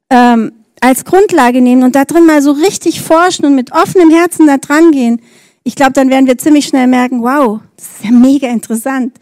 ähm, 0.09 0.53
als 0.81 1.05
Grundlage 1.05 1.61
nehmen 1.61 1.83
und 1.83 1.95
da 1.95 2.03
drin 2.03 2.25
mal 2.25 2.41
so 2.41 2.51
richtig 2.51 3.01
forschen 3.01 3.45
und 3.45 3.53
mit 3.53 3.71
offenem 3.71 4.09
Herzen 4.09 4.47
da 4.47 4.57
dran 4.57 4.91
gehen, 4.91 5.21
ich 5.63 5.75
glaube, 5.75 5.93
dann 5.93 6.09
werden 6.09 6.25
wir 6.25 6.37
ziemlich 6.39 6.65
schnell 6.65 6.87
merken, 6.87 7.21
wow, 7.21 7.59
das 7.77 7.85
ist 7.85 8.05
ja 8.05 8.11
mega 8.11 8.47
interessant. 8.47 9.13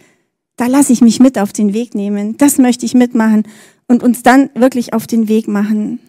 Da 0.55 0.67
lasse 0.67 0.93
ich 0.93 1.01
mich 1.01 1.19
mit 1.19 1.37
auf 1.37 1.51
den 1.51 1.73
Weg 1.73 1.93
nehmen. 1.93 2.37
Das 2.37 2.57
möchte 2.57 2.85
ich 2.85 2.93
mitmachen 2.93 3.43
und 3.87 4.01
uns 4.01 4.23
dann 4.23 4.49
wirklich 4.55 4.93
auf 4.93 5.07
den 5.07 5.27
Weg 5.27 5.49
machen. 5.49 5.99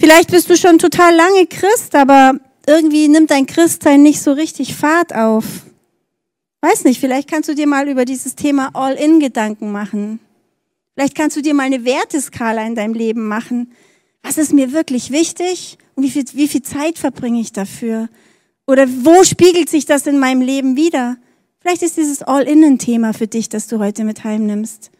Vielleicht 0.00 0.30
bist 0.30 0.48
du 0.48 0.56
schon 0.56 0.78
total 0.78 1.14
lange 1.14 1.46
Christ, 1.46 1.94
aber 1.94 2.40
irgendwie 2.66 3.06
nimmt 3.06 3.30
dein 3.30 3.44
Christsein 3.44 4.02
nicht 4.02 4.22
so 4.22 4.32
richtig 4.32 4.74
Fahrt 4.74 5.14
auf. 5.14 5.44
Weiß 6.62 6.84
nicht, 6.84 7.00
vielleicht 7.00 7.28
kannst 7.28 7.50
du 7.50 7.54
dir 7.54 7.66
mal 7.66 7.86
über 7.86 8.06
dieses 8.06 8.34
Thema 8.34 8.70
All-in 8.72 9.20
Gedanken 9.20 9.72
machen. 9.72 10.18
Vielleicht 10.94 11.14
kannst 11.14 11.36
du 11.36 11.42
dir 11.42 11.52
mal 11.52 11.64
eine 11.64 11.84
Werteskala 11.84 12.66
in 12.66 12.74
deinem 12.74 12.94
Leben 12.94 13.28
machen. 13.28 13.72
Was 14.22 14.38
ist 14.38 14.54
mir 14.54 14.72
wirklich 14.72 15.10
wichtig 15.10 15.76
und 15.96 16.04
wie 16.04 16.10
viel, 16.10 16.24
wie 16.32 16.48
viel 16.48 16.62
Zeit 16.62 16.98
verbringe 16.98 17.40
ich 17.40 17.52
dafür? 17.52 18.08
Oder 18.66 18.88
wo 18.88 19.22
spiegelt 19.22 19.68
sich 19.68 19.84
das 19.84 20.06
in 20.06 20.18
meinem 20.18 20.40
Leben 20.40 20.76
wieder? 20.76 21.18
Vielleicht 21.60 21.82
ist 21.82 21.98
dieses 21.98 22.22
All-in 22.22 22.64
ein 22.64 22.78
Thema 22.78 23.12
für 23.12 23.26
dich, 23.26 23.50
das 23.50 23.66
du 23.66 23.78
heute 23.78 24.04
mit 24.04 24.24
heimnimmst. 24.24 24.90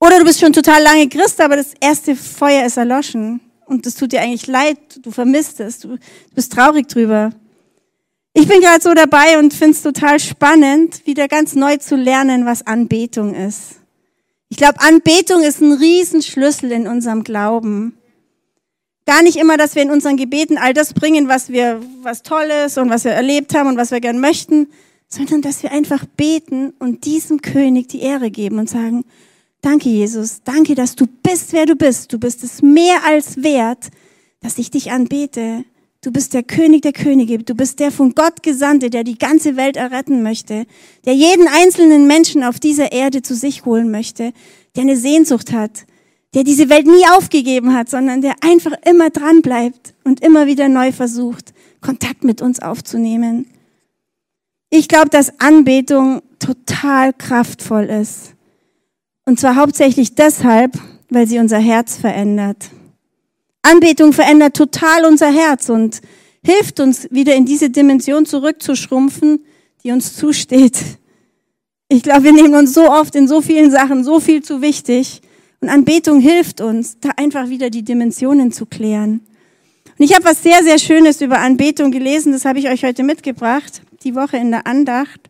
Oder 0.00 0.18
du 0.20 0.24
bist 0.24 0.40
schon 0.40 0.54
total 0.54 0.82
lange 0.82 1.06
Christ, 1.10 1.38
aber 1.38 1.56
das 1.56 1.74
erste 1.80 2.16
Feuer 2.16 2.64
ist 2.64 2.78
erloschen 2.78 3.42
und 3.66 3.86
es 3.86 3.94
tut 3.94 4.12
dir 4.12 4.22
eigentlich 4.22 4.46
leid, 4.46 4.78
du 5.02 5.10
vermisst 5.10 5.60
es, 5.60 5.80
du 5.80 5.98
bist 6.34 6.52
traurig 6.52 6.88
drüber. 6.88 7.30
Ich 8.32 8.46
bin 8.46 8.60
gerade 8.60 8.82
so 8.82 8.92
dabei 8.94 9.38
und 9.38 9.54
finde 9.54 9.72
es 9.72 9.82
total 9.82 10.20
spannend, 10.20 11.06
wieder 11.06 11.26
ganz 11.26 11.54
neu 11.54 11.78
zu 11.78 11.96
lernen, 11.96 12.46
was 12.46 12.66
Anbetung 12.66 13.34
ist. 13.34 13.76
Ich 14.48 14.56
glaube, 14.56 14.80
Anbetung 14.80 15.42
ist 15.42 15.60
ein 15.60 15.72
Riesenschlüssel 15.72 16.70
in 16.70 16.86
unserem 16.86 17.24
Glauben. 17.24 17.96
Gar 19.06 19.22
nicht 19.22 19.36
immer, 19.36 19.56
dass 19.56 19.74
wir 19.74 19.82
in 19.82 19.90
unseren 19.90 20.16
Gebeten 20.16 20.58
all 20.58 20.74
das 20.74 20.92
bringen, 20.92 21.28
was 21.28 21.48
wir, 21.48 21.80
was 22.02 22.22
Tolles 22.22 22.76
und 22.76 22.90
was 22.90 23.04
wir 23.04 23.12
erlebt 23.12 23.54
haben 23.54 23.68
und 23.68 23.76
was 23.76 23.90
wir 23.90 24.00
gern 24.00 24.20
möchten, 24.20 24.68
sondern 25.08 25.42
dass 25.42 25.62
wir 25.62 25.72
einfach 25.72 26.04
beten 26.04 26.74
und 26.78 27.04
diesem 27.04 27.40
König 27.40 27.88
die 27.88 28.00
Ehre 28.00 28.30
geben 28.30 28.58
und 28.58 28.68
sagen, 28.68 29.04
danke 29.62 29.88
Jesus, 29.88 30.42
danke, 30.44 30.74
dass 30.74 30.96
du 30.96 31.06
bist, 31.06 31.52
wer 31.52 31.66
du 31.66 31.76
bist. 31.76 32.12
Du 32.12 32.18
bist 32.18 32.44
es 32.44 32.62
mehr 32.62 33.04
als 33.04 33.42
wert, 33.42 33.88
dass 34.40 34.58
ich 34.58 34.70
dich 34.70 34.92
anbete. 34.92 35.64
Du 36.06 36.12
bist 36.12 36.34
der 36.34 36.44
König 36.44 36.82
der 36.82 36.92
Könige. 36.92 37.38
Du 37.38 37.56
bist 37.56 37.80
der 37.80 37.90
von 37.90 38.14
Gott 38.14 38.44
Gesandte, 38.44 38.90
der 38.90 39.02
die 39.02 39.18
ganze 39.18 39.56
Welt 39.56 39.76
erretten 39.76 40.22
möchte, 40.22 40.64
der 41.04 41.14
jeden 41.14 41.48
einzelnen 41.48 42.06
Menschen 42.06 42.44
auf 42.44 42.60
dieser 42.60 42.92
Erde 42.92 43.22
zu 43.22 43.34
sich 43.34 43.64
holen 43.64 43.90
möchte, 43.90 44.32
der 44.76 44.82
eine 44.82 44.96
Sehnsucht 44.96 45.52
hat, 45.52 45.84
der 46.32 46.44
diese 46.44 46.68
Welt 46.68 46.86
nie 46.86 47.04
aufgegeben 47.16 47.74
hat, 47.74 47.90
sondern 47.90 48.20
der 48.20 48.36
einfach 48.42 48.72
immer 48.88 49.10
dran 49.10 49.42
bleibt 49.42 49.94
und 50.04 50.20
immer 50.20 50.46
wieder 50.46 50.68
neu 50.68 50.92
versucht, 50.92 51.52
Kontakt 51.80 52.22
mit 52.22 52.40
uns 52.40 52.60
aufzunehmen. 52.60 53.46
Ich 54.70 54.86
glaube, 54.86 55.08
dass 55.08 55.40
Anbetung 55.40 56.22
total 56.38 57.12
kraftvoll 57.14 57.86
ist. 57.86 58.35
Und 59.26 59.38
zwar 59.38 59.56
hauptsächlich 59.56 60.14
deshalb, 60.14 60.78
weil 61.10 61.26
sie 61.26 61.38
unser 61.38 61.58
Herz 61.58 61.96
verändert. 61.96 62.70
Anbetung 63.62 64.12
verändert 64.12 64.56
total 64.56 65.04
unser 65.04 65.30
Herz 65.30 65.68
und 65.68 66.00
hilft 66.44 66.80
uns 66.80 67.08
wieder 67.10 67.34
in 67.34 67.44
diese 67.44 67.68
Dimension 67.68 68.24
zurückzuschrumpfen, 68.24 69.44
die 69.82 69.90
uns 69.90 70.14
zusteht. 70.16 70.78
Ich 71.88 72.02
glaube, 72.02 72.24
wir 72.24 72.32
nehmen 72.32 72.54
uns 72.54 72.72
so 72.72 72.88
oft 72.90 73.14
in 73.14 73.28
so 73.28 73.42
vielen 73.42 73.70
Sachen 73.70 74.04
so 74.04 74.20
viel 74.20 74.42
zu 74.42 74.62
wichtig. 74.62 75.20
Und 75.60 75.68
Anbetung 75.68 76.20
hilft 76.20 76.60
uns, 76.60 76.98
da 77.00 77.10
einfach 77.16 77.48
wieder 77.48 77.70
die 77.70 77.82
Dimensionen 77.82 78.52
zu 78.52 78.66
klären. 78.66 79.20
Und 79.98 80.04
ich 80.04 80.14
habe 80.14 80.24
was 80.24 80.42
sehr, 80.42 80.62
sehr 80.62 80.78
Schönes 80.78 81.20
über 81.20 81.38
Anbetung 81.38 81.90
gelesen, 81.90 82.32
das 82.32 82.44
habe 82.44 82.58
ich 82.58 82.68
euch 82.68 82.84
heute 82.84 83.02
mitgebracht 83.02 83.82
die 84.04 84.14
Woche 84.14 84.36
in 84.36 84.52
der 84.52 84.66
Andacht. 84.66 85.20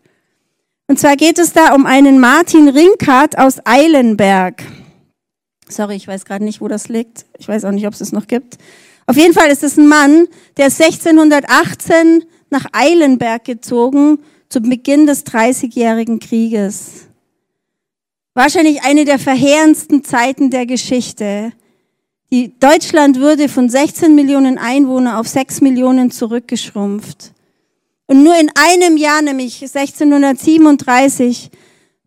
Und 0.89 1.01
zwar 1.01 1.17
geht 1.17 1.39
es 1.39 1.53
da 1.53 1.75
um 1.75 1.85
einen 1.85 2.21
Martin 2.21 2.69
Rinkart 2.69 3.39
aus 3.39 3.59
Eilenberg. 3.65 4.63
Sorry, 5.69 5.97
ich 5.97 6.07
weiß 6.07 6.25
gerade 6.25 6.45
nicht, 6.45 6.61
wo 6.61 6.69
das 6.69 6.89
liegt. 6.89 7.27
Ich 7.39 7.49
weiß 7.49 7.65
auch 7.65 7.73
nicht, 7.73 7.87
ob 7.87 7.95
es 7.95 8.01
es 8.01 8.13
noch 8.13 8.29
gibt. 8.29 8.57
Auf 9.07 9.17
jeden 9.17 9.35
Fall 9.35 9.51
ist 9.51 9.65
es 9.65 9.77
ein 9.77 9.89
Mann, 9.89 10.29
der 10.57 10.67
1618 10.67 12.25
nach 12.51 12.67
Eilenberg 12.73 13.45
gezogen 13.45 14.21
zu 14.49 14.61
Beginn 14.61 15.07
des 15.07 15.25
Dreißigjährigen 15.25 16.21
Krieges. 16.21 17.09
Wahrscheinlich 18.35 18.83
eine 18.85 19.05
der 19.05 19.19
verheerendsten 19.19 20.05
Zeiten 20.05 20.51
der 20.51 20.67
Geschichte. 20.67 21.53
Die 22.31 22.57
Deutschland 22.59 23.19
würde 23.19 23.49
von 23.49 23.69
16 23.69 24.15
Millionen 24.15 24.59
Einwohnern 24.59 25.17
auf 25.17 25.27
6 25.27 25.63
Millionen 25.63 26.11
zurückgeschrumpft. 26.11 27.33
Und 28.07 28.23
nur 28.23 28.39
in 28.39 28.51
einem 28.55 28.97
Jahr, 28.97 29.23
nämlich 29.23 29.63
1637, 29.63 31.51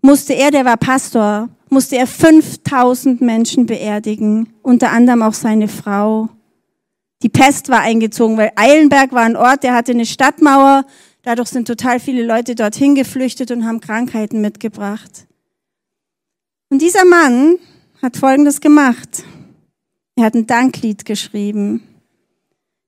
musste 0.01 0.33
er, 0.33 0.51
der 0.51 0.65
war 0.65 0.77
Pastor, 0.77 1.49
musste 1.69 1.97
er 1.97 2.07
5000 2.07 3.21
Menschen 3.21 3.65
beerdigen, 3.65 4.53
unter 4.62 4.91
anderem 4.91 5.21
auch 5.21 5.33
seine 5.33 5.67
Frau. 5.67 6.29
Die 7.21 7.29
Pest 7.29 7.69
war 7.69 7.81
eingezogen, 7.81 8.38
weil 8.38 8.51
Eilenberg 8.55 9.12
war 9.12 9.23
ein 9.23 9.35
Ort, 9.35 9.63
der 9.63 9.75
hatte 9.75 9.91
eine 9.91 10.05
Stadtmauer. 10.05 10.85
Dadurch 11.21 11.49
sind 11.49 11.67
total 11.67 11.99
viele 11.99 12.23
Leute 12.23 12.55
dorthin 12.55 12.95
geflüchtet 12.95 13.51
und 13.51 13.65
haben 13.65 13.81
Krankheiten 13.81 14.39
mitgebracht. 14.39 15.27
Und 16.69 16.81
dieser 16.81 17.03
Mann 17.03 17.57
hat 18.01 18.15
Folgendes 18.15 18.62
gemacht. 18.62 19.23
Er 20.15 20.25
hat 20.25 20.35
ein 20.35 20.47
Danklied 20.47 21.03
geschrieben. 21.03 21.83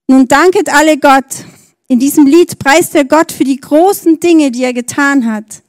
Nun 0.08 0.28
danket 0.28 0.74
alle 0.74 0.98
Gott, 0.98 1.46
in 1.92 2.00
diesem 2.00 2.26
Lied 2.26 2.58
preist 2.58 2.96
er 2.96 3.04
Gott 3.04 3.34
für 3.34 3.44
die 3.44 3.60
großen 3.60 4.22
Dinge, 4.22 4.50
die 4.50 4.64
er 4.64 4.72
getan 4.72 5.30
hat 5.30 5.62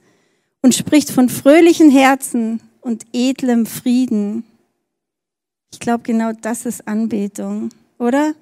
und 0.61 0.73
spricht 0.73 1.11
von 1.11 1.27
fröhlichen 1.27 1.91
Herzen 1.91 2.61
und 2.79 3.03
edlem 3.11 3.65
Frieden. 3.65 4.45
Ich 5.73 5.81
glaube, 5.81 6.03
genau 6.03 6.31
das 6.31 6.65
ist 6.65 6.87
Anbetung, 6.87 7.71
oder? 7.99 8.35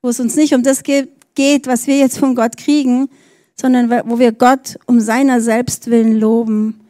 Wo 0.00 0.08
es 0.08 0.18
uns 0.18 0.34
nicht 0.34 0.54
um 0.54 0.62
das 0.62 0.82
geht, 0.82 1.66
was 1.66 1.86
wir 1.86 1.98
jetzt 1.98 2.16
von 2.16 2.34
Gott 2.34 2.56
kriegen, 2.56 3.10
sondern 3.54 3.90
wo 4.08 4.18
wir 4.18 4.32
Gott 4.32 4.78
um 4.86 4.98
seiner 4.98 5.42
selbst 5.42 5.90
willen 5.90 6.18
loben. 6.18 6.80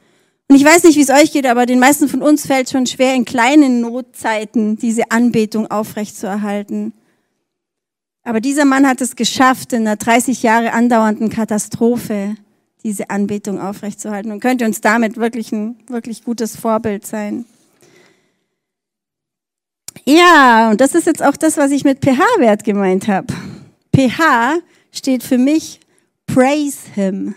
Und 0.46 0.54
ich 0.54 0.64
weiß 0.64 0.84
nicht, 0.84 0.96
wie 0.96 1.02
es 1.02 1.10
euch 1.10 1.32
geht, 1.32 1.46
aber 1.46 1.66
den 1.66 1.80
meisten 1.80 2.08
von 2.08 2.22
uns 2.22 2.46
fällt 2.46 2.70
schon 2.70 2.86
schwer, 2.86 3.16
in 3.16 3.24
kleinen 3.24 3.80
Notzeiten 3.80 4.76
diese 4.76 5.10
Anbetung 5.10 5.68
aufrechtzuerhalten. 5.68 6.92
Aber 8.30 8.40
dieser 8.40 8.64
Mann 8.64 8.86
hat 8.86 9.00
es 9.00 9.16
geschafft, 9.16 9.72
in 9.72 9.80
einer 9.80 9.96
30 9.96 10.44
Jahre 10.44 10.72
andauernden 10.72 11.30
Katastrophe 11.30 12.36
diese 12.84 13.10
Anbetung 13.10 13.60
aufrechtzuerhalten 13.60 14.30
und 14.30 14.38
könnte 14.38 14.64
uns 14.66 14.80
damit 14.80 15.16
wirklich 15.16 15.50
ein 15.50 15.80
wirklich 15.88 16.22
gutes 16.22 16.54
Vorbild 16.54 17.04
sein. 17.04 17.44
Ja, 20.04 20.70
und 20.70 20.80
das 20.80 20.94
ist 20.94 21.08
jetzt 21.08 21.24
auch 21.24 21.36
das, 21.36 21.56
was 21.56 21.72
ich 21.72 21.82
mit 21.82 22.04
pH-Wert 22.04 22.62
gemeint 22.62 23.08
habe. 23.08 23.34
pH 23.96 24.60
steht 24.92 25.24
für 25.24 25.36
mich 25.36 25.80
Praise 26.26 26.78
Him. 26.94 27.34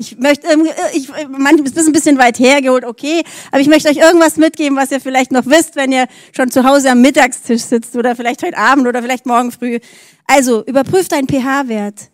Ich 0.00 0.16
möchte, 0.16 0.46
äh, 0.46 0.96
ich, 0.96 1.08
manchmal 1.08 1.66
ist 1.66 1.76
ein 1.76 1.92
bisschen 1.92 2.18
weit 2.18 2.38
hergeholt, 2.38 2.84
okay, 2.84 3.24
aber 3.50 3.60
ich 3.60 3.66
möchte 3.66 3.88
euch 3.88 3.96
irgendwas 3.96 4.36
mitgeben, 4.36 4.78
was 4.78 4.92
ihr 4.92 5.00
vielleicht 5.00 5.32
noch 5.32 5.46
wisst, 5.46 5.74
wenn 5.74 5.90
ihr 5.90 6.06
schon 6.32 6.52
zu 6.52 6.62
Hause 6.62 6.92
am 6.92 7.02
Mittagstisch 7.02 7.62
sitzt 7.62 7.96
oder 7.96 8.14
vielleicht 8.14 8.44
heute 8.44 8.56
Abend 8.56 8.86
oder 8.86 9.02
vielleicht 9.02 9.26
morgen 9.26 9.50
früh. 9.50 9.80
Also, 10.26 10.64
überprüft 10.64 11.10
deinen 11.10 11.28
pH-Wert. 11.28 12.10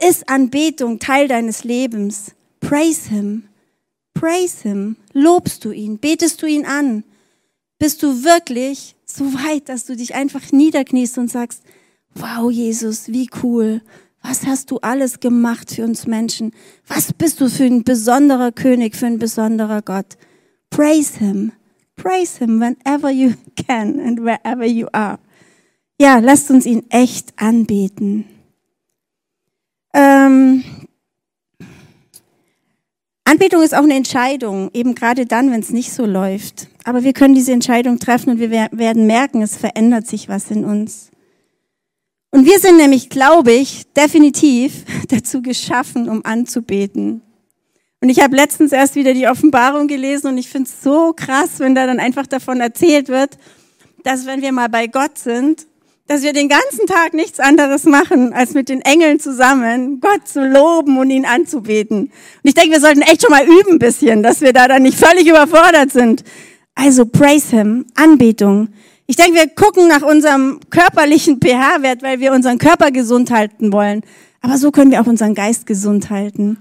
Ist 0.00 0.28
Anbetung 0.28 0.98
Teil 0.98 1.28
deines 1.28 1.64
Lebens? 1.64 2.32
Praise 2.60 3.10
Him. 3.10 3.44
Praise 4.14 4.62
Him. 4.62 4.96
Lobst 5.12 5.66
du 5.66 5.70
ihn? 5.70 5.98
Betest 5.98 6.40
du 6.40 6.46
ihn 6.46 6.64
an? 6.64 7.04
Bist 7.78 8.02
du 8.02 8.24
wirklich 8.24 8.96
so 9.04 9.34
weit, 9.34 9.68
dass 9.68 9.84
du 9.84 9.96
dich 9.96 10.14
einfach 10.14 10.50
niederkniest 10.50 11.18
und 11.18 11.30
sagst, 11.30 11.62
wow, 12.14 12.50
Jesus, 12.50 13.08
wie 13.08 13.28
cool. 13.42 13.82
Was 14.26 14.46
hast 14.46 14.70
du 14.70 14.78
alles 14.78 15.20
gemacht 15.20 15.70
für 15.70 15.84
uns 15.84 16.06
Menschen? 16.06 16.52
Was 16.88 17.12
bist 17.12 17.42
du 17.42 17.50
für 17.50 17.64
ein 17.64 17.84
besonderer 17.84 18.52
König, 18.52 18.96
für 18.96 19.04
ein 19.04 19.18
besonderer 19.18 19.82
Gott? 19.82 20.16
Praise 20.70 21.18
Him. 21.18 21.52
Praise 21.94 22.38
Him 22.38 22.58
whenever 22.58 23.10
you 23.10 23.34
can 23.68 24.00
and 24.00 24.20
wherever 24.20 24.64
you 24.64 24.88
are. 24.92 25.18
Ja, 26.00 26.18
lasst 26.20 26.50
uns 26.50 26.64
ihn 26.64 26.84
echt 26.88 27.34
anbeten. 27.36 28.24
Ähm, 29.92 30.64
Anbetung 33.24 33.62
ist 33.62 33.74
auch 33.74 33.84
eine 33.84 33.94
Entscheidung, 33.94 34.70
eben 34.72 34.94
gerade 34.94 35.26
dann, 35.26 35.52
wenn 35.52 35.60
es 35.60 35.70
nicht 35.70 35.92
so 35.92 36.06
läuft. 36.06 36.68
Aber 36.84 37.04
wir 37.04 37.12
können 37.12 37.34
diese 37.34 37.52
Entscheidung 37.52 37.98
treffen 37.98 38.30
und 38.30 38.38
wir 38.38 38.50
werden 38.50 39.06
merken, 39.06 39.42
es 39.42 39.56
verändert 39.56 40.06
sich 40.06 40.30
was 40.30 40.50
in 40.50 40.64
uns. 40.64 41.10
Und 42.34 42.46
wir 42.46 42.58
sind 42.58 42.78
nämlich, 42.78 43.10
glaube 43.10 43.52
ich, 43.52 43.84
definitiv 43.92 44.84
dazu 45.08 45.40
geschaffen, 45.40 46.08
um 46.08 46.24
anzubeten. 46.24 47.22
Und 48.00 48.08
ich 48.08 48.20
habe 48.20 48.34
letztens 48.34 48.72
erst 48.72 48.96
wieder 48.96 49.14
die 49.14 49.28
Offenbarung 49.28 49.86
gelesen 49.86 50.26
und 50.26 50.38
ich 50.38 50.48
finde 50.48 50.68
es 50.68 50.82
so 50.82 51.12
krass, 51.12 51.60
wenn 51.60 51.76
da 51.76 51.86
dann 51.86 52.00
einfach 52.00 52.26
davon 52.26 52.60
erzählt 52.60 53.08
wird, 53.08 53.38
dass 54.02 54.26
wenn 54.26 54.42
wir 54.42 54.50
mal 54.50 54.68
bei 54.68 54.88
Gott 54.88 55.16
sind, 55.16 55.68
dass 56.08 56.22
wir 56.22 56.32
den 56.32 56.48
ganzen 56.48 56.88
Tag 56.88 57.14
nichts 57.14 57.38
anderes 57.38 57.84
machen, 57.84 58.32
als 58.32 58.52
mit 58.54 58.68
den 58.68 58.80
Engeln 58.80 59.20
zusammen 59.20 60.00
Gott 60.00 60.26
zu 60.26 60.44
loben 60.44 60.98
und 60.98 61.10
ihn 61.10 61.26
anzubeten. 61.26 62.06
Und 62.06 62.10
ich 62.42 62.54
denke, 62.54 62.72
wir 62.72 62.80
sollten 62.80 63.02
echt 63.02 63.22
schon 63.22 63.30
mal 63.30 63.46
üben 63.46 63.78
bisschen, 63.78 64.24
dass 64.24 64.40
wir 64.40 64.52
da 64.52 64.66
dann 64.66 64.82
nicht 64.82 64.98
völlig 64.98 65.28
überfordert 65.28 65.92
sind. 65.92 66.24
Also 66.74 67.06
praise 67.06 67.56
him, 67.56 67.86
Anbetung. 67.94 68.70
Ich 69.06 69.16
denke, 69.16 69.34
wir 69.34 69.48
gucken 69.48 69.86
nach 69.88 70.02
unserem 70.02 70.60
körperlichen 70.70 71.38
pH-Wert, 71.38 72.02
weil 72.02 72.20
wir 72.20 72.32
unseren 72.32 72.58
Körper 72.58 72.90
gesund 72.90 73.30
halten 73.30 73.72
wollen. 73.72 74.02
Aber 74.40 74.56
so 74.56 74.70
können 74.70 74.90
wir 74.90 75.02
auch 75.02 75.06
unseren 75.06 75.34
Geist 75.34 75.66
gesund 75.66 76.08
halten, 76.08 76.58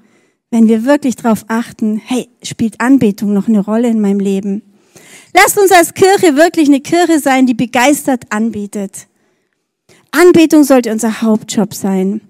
wenn 0.52 0.68
wir 0.68 0.86
wirklich 0.86 1.16
darauf 1.16 1.46
achten, 1.48 2.02
hey, 2.04 2.28
spielt 2.42 2.82
Anbetung 2.82 3.34
noch 3.34 3.48
eine 3.48 3.62
Rolle 3.62 3.88
in 3.88 4.02
meinem 4.02 4.20
Leben? 4.20 4.62
Lasst 5.34 5.58
uns 5.58 5.72
als 5.72 5.94
Kirche 5.94 6.36
wirklich 6.36 6.68
eine 6.68 6.82
Kirche 6.82 7.20
sein, 7.20 7.46
die 7.46 7.54
begeistert 7.54 8.26
anbetet. 8.30 9.08
Anbetung 10.12 10.64
sollte 10.64 10.92
unser 10.92 11.22
Hauptjob 11.22 11.74
sein. 11.74 12.22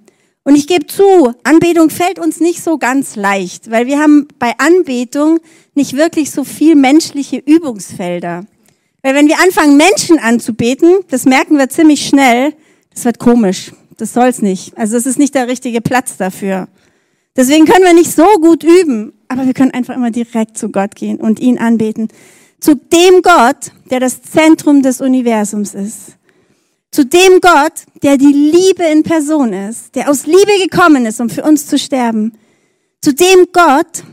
Und 0.43 0.55
ich 0.55 0.67
gebe 0.67 0.87
zu, 0.87 1.33
Anbetung 1.43 1.89
fällt 1.89 2.19
uns 2.19 2.39
nicht 2.39 2.63
so 2.63 2.77
ganz 2.77 3.15
leicht, 3.15 3.71
weil 3.71 3.87
wir 3.87 3.99
haben 3.99 4.27
bei 4.39 4.53
Anbetung 4.57 5.39
nicht 5.73 5.95
wirklich 5.97 6.31
so 6.31 6.43
viel 6.43 6.75
menschliche 6.75 7.37
Übungsfelder. 7.37 8.45
Weil 9.03 9.15
wenn 9.15 9.27
wir 9.27 9.39
anfangen, 9.39 9.77
Menschen 9.77 10.17
anzubeten, 10.17 10.99
das 11.09 11.25
merken 11.25 11.57
wir 11.57 11.69
ziemlich 11.69 12.07
schnell, 12.07 12.53
das 12.93 13.05
wird 13.05 13.19
komisch. 13.19 13.73
Das 13.97 14.13
soll's 14.13 14.41
nicht. 14.41 14.75
Also 14.77 14.97
es 14.97 15.05
ist 15.05 15.19
nicht 15.19 15.35
der 15.35 15.47
richtige 15.47 15.81
Platz 15.81 16.17
dafür. 16.17 16.67
Deswegen 17.35 17.65
können 17.65 17.83
wir 17.83 17.93
nicht 17.93 18.11
so 18.11 18.25
gut 18.41 18.63
üben, 18.63 19.13
aber 19.27 19.45
wir 19.45 19.53
können 19.53 19.71
einfach 19.71 19.95
immer 19.95 20.11
direkt 20.11 20.57
zu 20.57 20.69
Gott 20.69 20.95
gehen 20.95 21.19
und 21.19 21.39
ihn 21.39 21.57
anbeten. 21.57 22.07
Zu 22.59 22.75
dem 22.75 23.21
Gott, 23.21 23.71
der 23.89 23.99
das 23.99 24.21
Zentrum 24.21 24.81
des 24.81 25.01
Universums 25.01 25.73
ist. 25.73 26.17
Zu 26.91 27.05
dem 27.05 27.41
Gott, 27.41 27.73
der 28.03 28.17
die 28.17 28.25
Liebe 28.25 28.83
in 28.83 29.03
Person 29.03 29.51
ist, 29.51 29.95
der 29.95 30.09
aus 30.09 30.25
Liebe 30.25 30.69
gekommen 30.69 31.05
ist, 31.05 31.19
um 31.19 31.29
für 31.29 31.43
uns 31.43 31.67
zu 31.67 31.77
sterben. 31.77 32.33
Zu 33.01 33.13
dem 33.13 33.47
Gott, 33.51 34.03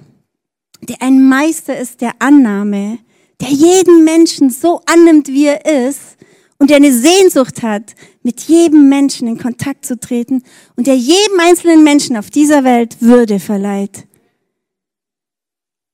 der 0.88 1.00
ein 1.00 1.22
Meister 1.29 1.79
ist 1.79 2.00
der 2.00 2.12
Annahme, 2.18 2.98
der 3.40 3.50
jeden 3.50 4.05
Menschen 4.05 4.50
so 4.50 4.81
annimmt, 4.87 5.29
wie 5.29 5.46
er 5.46 5.64
ist 5.88 6.16
und 6.59 6.70
der 6.70 6.76
eine 6.76 6.92
Sehnsucht 6.92 7.62
hat, 7.62 7.94
mit 8.22 8.42
jedem 8.42 8.88
Menschen 8.88 9.26
in 9.26 9.38
Kontakt 9.38 9.87
zu 9.87 9.98
treten 9.98 10.42
und 10.76 10.87
der 10.87 10.96
jedem 10.96 11.40
einzelnen 11.40 11.83
Menschen 11.83 12.16
auf 12.16 12.31
dieser 12.31 12.64
Welt 12.64 13.00
Würde 13.00 13.40
verleiht. 13.40 14.07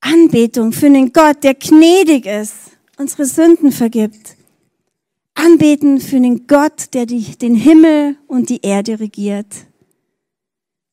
Anbetung 0.01 0.73
für 0.73 0.87
einen 0.87 1.13
Gott, 1.13 1.43
der 1.45 1.55
gnädig 1.55 2.27
ist, 2.27 2.55
unsere 2.99 3.27
Sünden 3.27 3.73
vergibt. 3.73 4.37
Anbeten 5.35 6.01
für 6.01 6.17
einen 6.17 6.47
Gott, 6.47 6.95
der 6.95 7.07
die, 7.07 7.37
den 7.37 7.55
Himmel 7.55 8.17
und 8.27 8.49
die 8.49 8.63
Erde 8.63 9.01
regiert. 9.01 9.47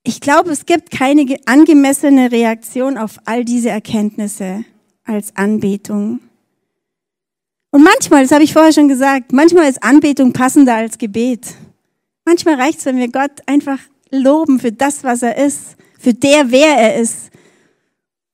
Ich 0.04 0.20
glaube, 0.20 0.52
es 0.52 0.66
gibt 0.66 0.92
keine 0.92 1.26
angemessene 1.46 2.32
Reaktion 2.32 2.98
auf 2.98 3.20
all 3.26 3.46
diese 3.46 3.70
Erkenntnisse 3.70 4.66
als 5.06 5.36
Anbetung. 5.36 6.20
Und 7.74 7.82
manchmal, 7.84 8.22
das 8.22 8.32
habe 8.32 8.44
ich 8.44 8.54
vorher 8.54 8.72
schon 8.72 8.88
gesagt, 8.88 9.34
manchmal 9.34 9.68
ist 9.68 9.82
Anbetung 9.82 10.32
passender 10.32 10.76
als 10.76 11.00
Gebet. 11.00 11.56
Manchmal 12.24 12.54
reicht 12.54 12.78
es, 12.78 12.86
wenn 12.86 12.98
wir 12.98 13.12
Gott 13.12 13.32
einfach 13.48 13.80
loben 14.12 14.60
für 14.60 14.72
das, 14.72 15.04
was 15.04 15.24
er 15.24 15.38
ist, 15.44 15.76
für 15.98 16.14
der, 16.14 16.52
wer 16.52 16.78
er 16.78 17.02
ist 17.02 17.32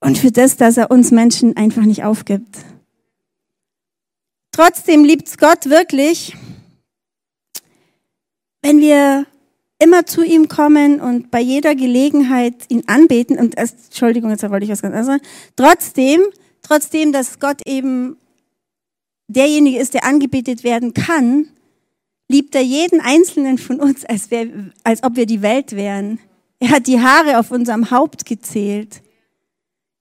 und 0.00 0.18
für 0.18 0.30
das, 0.30 0.58
dass 0.58 0.76
er 0.76 0.90
uns 0.90 1.10
Menschen 1.10 1.56
einfach 1.56 1.84
nicht 1.84 2.04
aufgibt. 2.04 2.58
Trotzdem 4.52 5.04
liebt's 5.04 5.38
Gott 5.38 5.70
wirklich, 5.70 6.36
wenn 8.60 8.78
wir 8.80 9.24
immer 9.78 10.04
zu 10.04 10.22
ihm 10.22 10.48
kommen 10.48 11.00
und 11.00 11.30
bei 11.30 11.40
jeder 11.40 11.74
Gelegenheit 11.74 12.56
ihn 12.68 12.82
anbeten 12.88 13.38
und 13.38 13.56
erst, 13.56 13.86
Entschuldigung, 13.86 14.28
jetzt 14.28 14.42
wollte 14.50 14.64
ich 14.64 14.70
was 14.70 14.82
ganz 14.82 14.94
anderes 14.94 15.06
sagen. 15.06 15.22
Trotzdem, 15.56 16.20
trotzdem, 16.60 17.12
dass 17.12 17.40
Gott 17.40 17.66
eben 17.66 18.18
derjenige 19.32 19.78
ist, 19.78 19.94
der 19.94 20.04
angebetet 20.04 20.64
werden 20.64 20.94
kann, 20.94 21.48
liebt 22.28 22.54
er 22.54 22.62
jeden 22.62 23.00
einzelnen 23.00 23.58
von 23.58 23.80
uns, 23.80 24.04
als, 24.04 24.30
wär, 24.30 24.46
als 24.84 25.02
ob 25.02 25.16
wir 25.16 25.26
die 25.26 25.42
Welt 25.42 25.72
wären. 25.74 26.18
Er 26.60 26.70
hat 26.70 26.86
die 26.86 27.00
Haare 27.00 27.38
auf 27.38 27.50
unserem 27.50 27.90
Haupt 27.90 28.24
gezählt. 28.24 29.02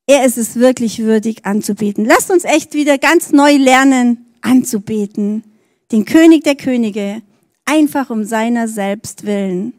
Er 0.06 0.26
ist 0.26 0.38
es 0.38 0.56
wirklich 0.56 1.00
würdig 1.00 1.46
anzubeten. 1.46 2.06
Lasst 2.06 2.32
uns 2.32 2.44
echt 2.44 2.74
wieder 2.74 2.98
ganz 2.98 3.32
neu 3.32 3.56
lernen, 3.56 4.26
anzubeten. 4.42 5.44
Den 5.92 6.06
König 6.06 6.44
der 6.44 6.56
Könige, 6.56 7.22
einfach 7.65 8.10
um 8.10 8.24
seiner 8.24 8.68
selbst 8.68 9.26
willen. 9.26 9.74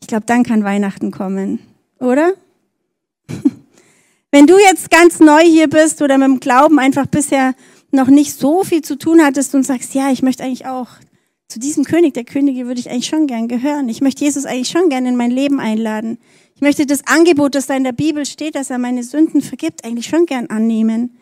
Ich 0.00 0.06
glaube, 0.06 0.26
dann 0.26 0.44
kann 0.44 0.64
Weihnachten 0.64 1.10
kommen, 1.10 1.58
oder? 1.98 2.32
Wenn 4.30 4.46
du 4.46 4.58
jetzt 4.58 4.90
ganz 4.90 5.20
neu 5.20 5.40
hier 5.40 5.68
bist 5.68 6.02
oder 6.02 6.18
mit 6.18 6.28
dem 6.28 6.40
Glauben 6.40 6.78
einfach 6.78 7.06
bisher 7.06 7.54
noch 7.90 8.08
nicht 8.08 8.34
so 8.34 8.64
viel 8.64 8.82
zu 8.82 8.96
tun 8.96 9.22
hattest 9.22 9.54
und 9.54 9.64
sagst, 9.64 9.94
ja, 9.94 10.10
ich 10.10 10.22
möchte 10.22 10.44
eigentlich 10.44 10.66
auch 10.66 10.88
zu 11.48 11.58
diesem 11.58 11.84
König 11.84 12.12
der 12.12 12.24
Könige 12.24 12.66
würde 12.66 12.78
ich 12.78 12.90
eigentlich 12.90 13.06
schon 13.06 13.26
gern 13.26 13.48
gehören. 13.48 13.88
Ich 13.88 14.02
möchte 14.02 14.22
Jesus 14.22 14.44
eigentlich 14.44 14.68
schon 14.68 14.90
gern 14.90 15.06
in 15.06 15.16
mein 15.16 15.30
Leben 15.30 15.60
einladen. 15.60 16.18
Ich 16.54 16.60
möchte 16.60 16.84
das 16.84 17.06
Angebot, 17.06 17.54
das 17.54 17.66
da 17.66 17.74
in 17.74 17.84
der 17.84 17.92
Bibel 17.92 18.26
steht, 18.26 18.54
dass 18.54 18.68
er 18.68 18.78
meine 18.78 19.02
Sünden 19.02 19.40
vergibt, 19.40 19.84
eigentlich 19.84 20.06
schon 20.06 20.26
gern 20.26 20.48
annehmen. 20.48 21.16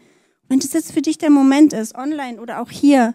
Wenn 0.48 0.58
das 0.58 0.72
jetzt 0.72 0.92
für 0.92 1.02
dich 1.02 1.18
der 1.18 1.30
Moment 1.30 1.72
ist, 1.72 1.94
online 1.94 2.40
oder 2.40 2.60
auch 2.60 2.70
hier, 2.70 3.14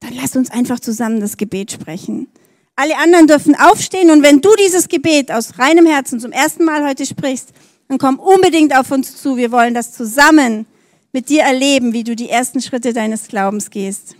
dann 0.00 0.14
lass 0.14 0.34
uns 0.34 0.50
einfach 0.50 0.80
zusammen 0.80 1.20
das 1.20 1.36
Gebet 1.36 1.70
sprechen. 1.70 2.28
Alle 2.74 2.96
anderen 2.96 3.26
dürfen 3.26 3.54
aufstehen 3.54 4.10
und 4.10 4.22
wenn 4.22 4.40
du 4.40 4.50
dieses 4.64 4.88
Gebet 4.88 5.30
aus 5.30 5.58
reinem 5.58 5.86
Herzen 5.86 6.18
zum 6.18 6.32
ersten 6.32 6.64
Mal 6.64 6.86
heute 6.88 7.06
sprichst, 7.06 7.50
dann 7.88 7.98
komm 7.98 8.18
unbedingt 8.18 8.76
auf 8.76 8.90
uns 8.90 9.16
zu. 9.16 9.36
Wir 9.36 9.52
wollen 9.52 9.74
das 9.74 9.92
zusammen 9.92 10.66
mit 11.12 11.28
dir 11.28 11.42
erleben, 11.42 11.92
wie 11.92 12.04
du 12.04 12.14
die 12.14 12.28
ersten 12.28 12.60
Schritte 12.60 12.92
deines 12.92 13.28
Glaubens 13.28 13.70
gehst. 13.70 14.16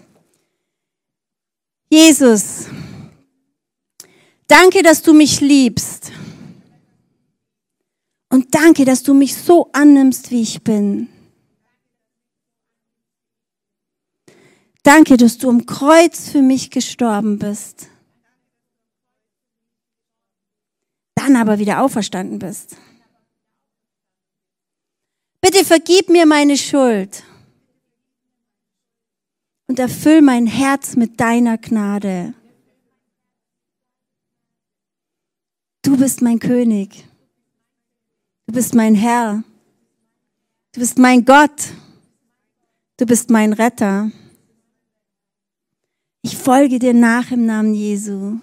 Jesus, 1.90 2.66
danke, 4.46 4.82
dass 4.82 5.02
du 5.02 5.12
mich 5.12 5.40
liebst. 5.40 6.12
Und 8.30 8.54
danke, 8.54 8.84
dass 8.84 9.02
du 9.02 9.14
mich 9.14 9.34
so 9.34 9.70
annimmst, 9.72 10.30
wie 10.30 10.42
ich 10.42 10.62
bin. 10.62 11.08
Danke, 14.82 15.16
dass 15.16 15.38
du 15.38 15.48
am 15.48 15.66
Kreuz 15.66 16.30
für 16.30 16.42
mich 16.42 16.70
gestorben 16.70 17.38
bist. 17.38 17.88
Dann 21.14 21.36
aber 21.36 21.58
wieder 21.58 21.82
auferstanden 21.82 22.38
bist. 22.38 22.76
Bitte 25.40 25.64
vergib 25.64 26.08
mir 26.08 26.26
meine 26.26 26.56
Schuld 26.56 27.22
und 29.68 29.78
erfüll 29.78 30.22
mein 30.22 30.46
Herz 30.46 30.96
mit 30.96 31.20
deiner 31.20 31.58
Gnade. 31.58 32.34
Du 35.82 35.96
bist 35.96 36.22
mein 36.22 36.38
König. 36.38 37.06
Du 38.46 38.52
bist 38.52 38.74
mein 38.74 38.94
Herr. 38.94 39.44
Du 40.72 40.80
bist 40.80 40.98
mein 40.98 41.24
Gott. 41.24 41.72
Du 42.96 43.06
bist 43.06 43.30
mein 43.30 43.52
Retter. 43.52 44.10
Ich 46.22 46.36
folge 46.36 46.78
dir 46.78 46.94
nach 46.94 47.30
im 47.30 47.46
Namen 47.46 47.74
Jesu. 47.74 48.38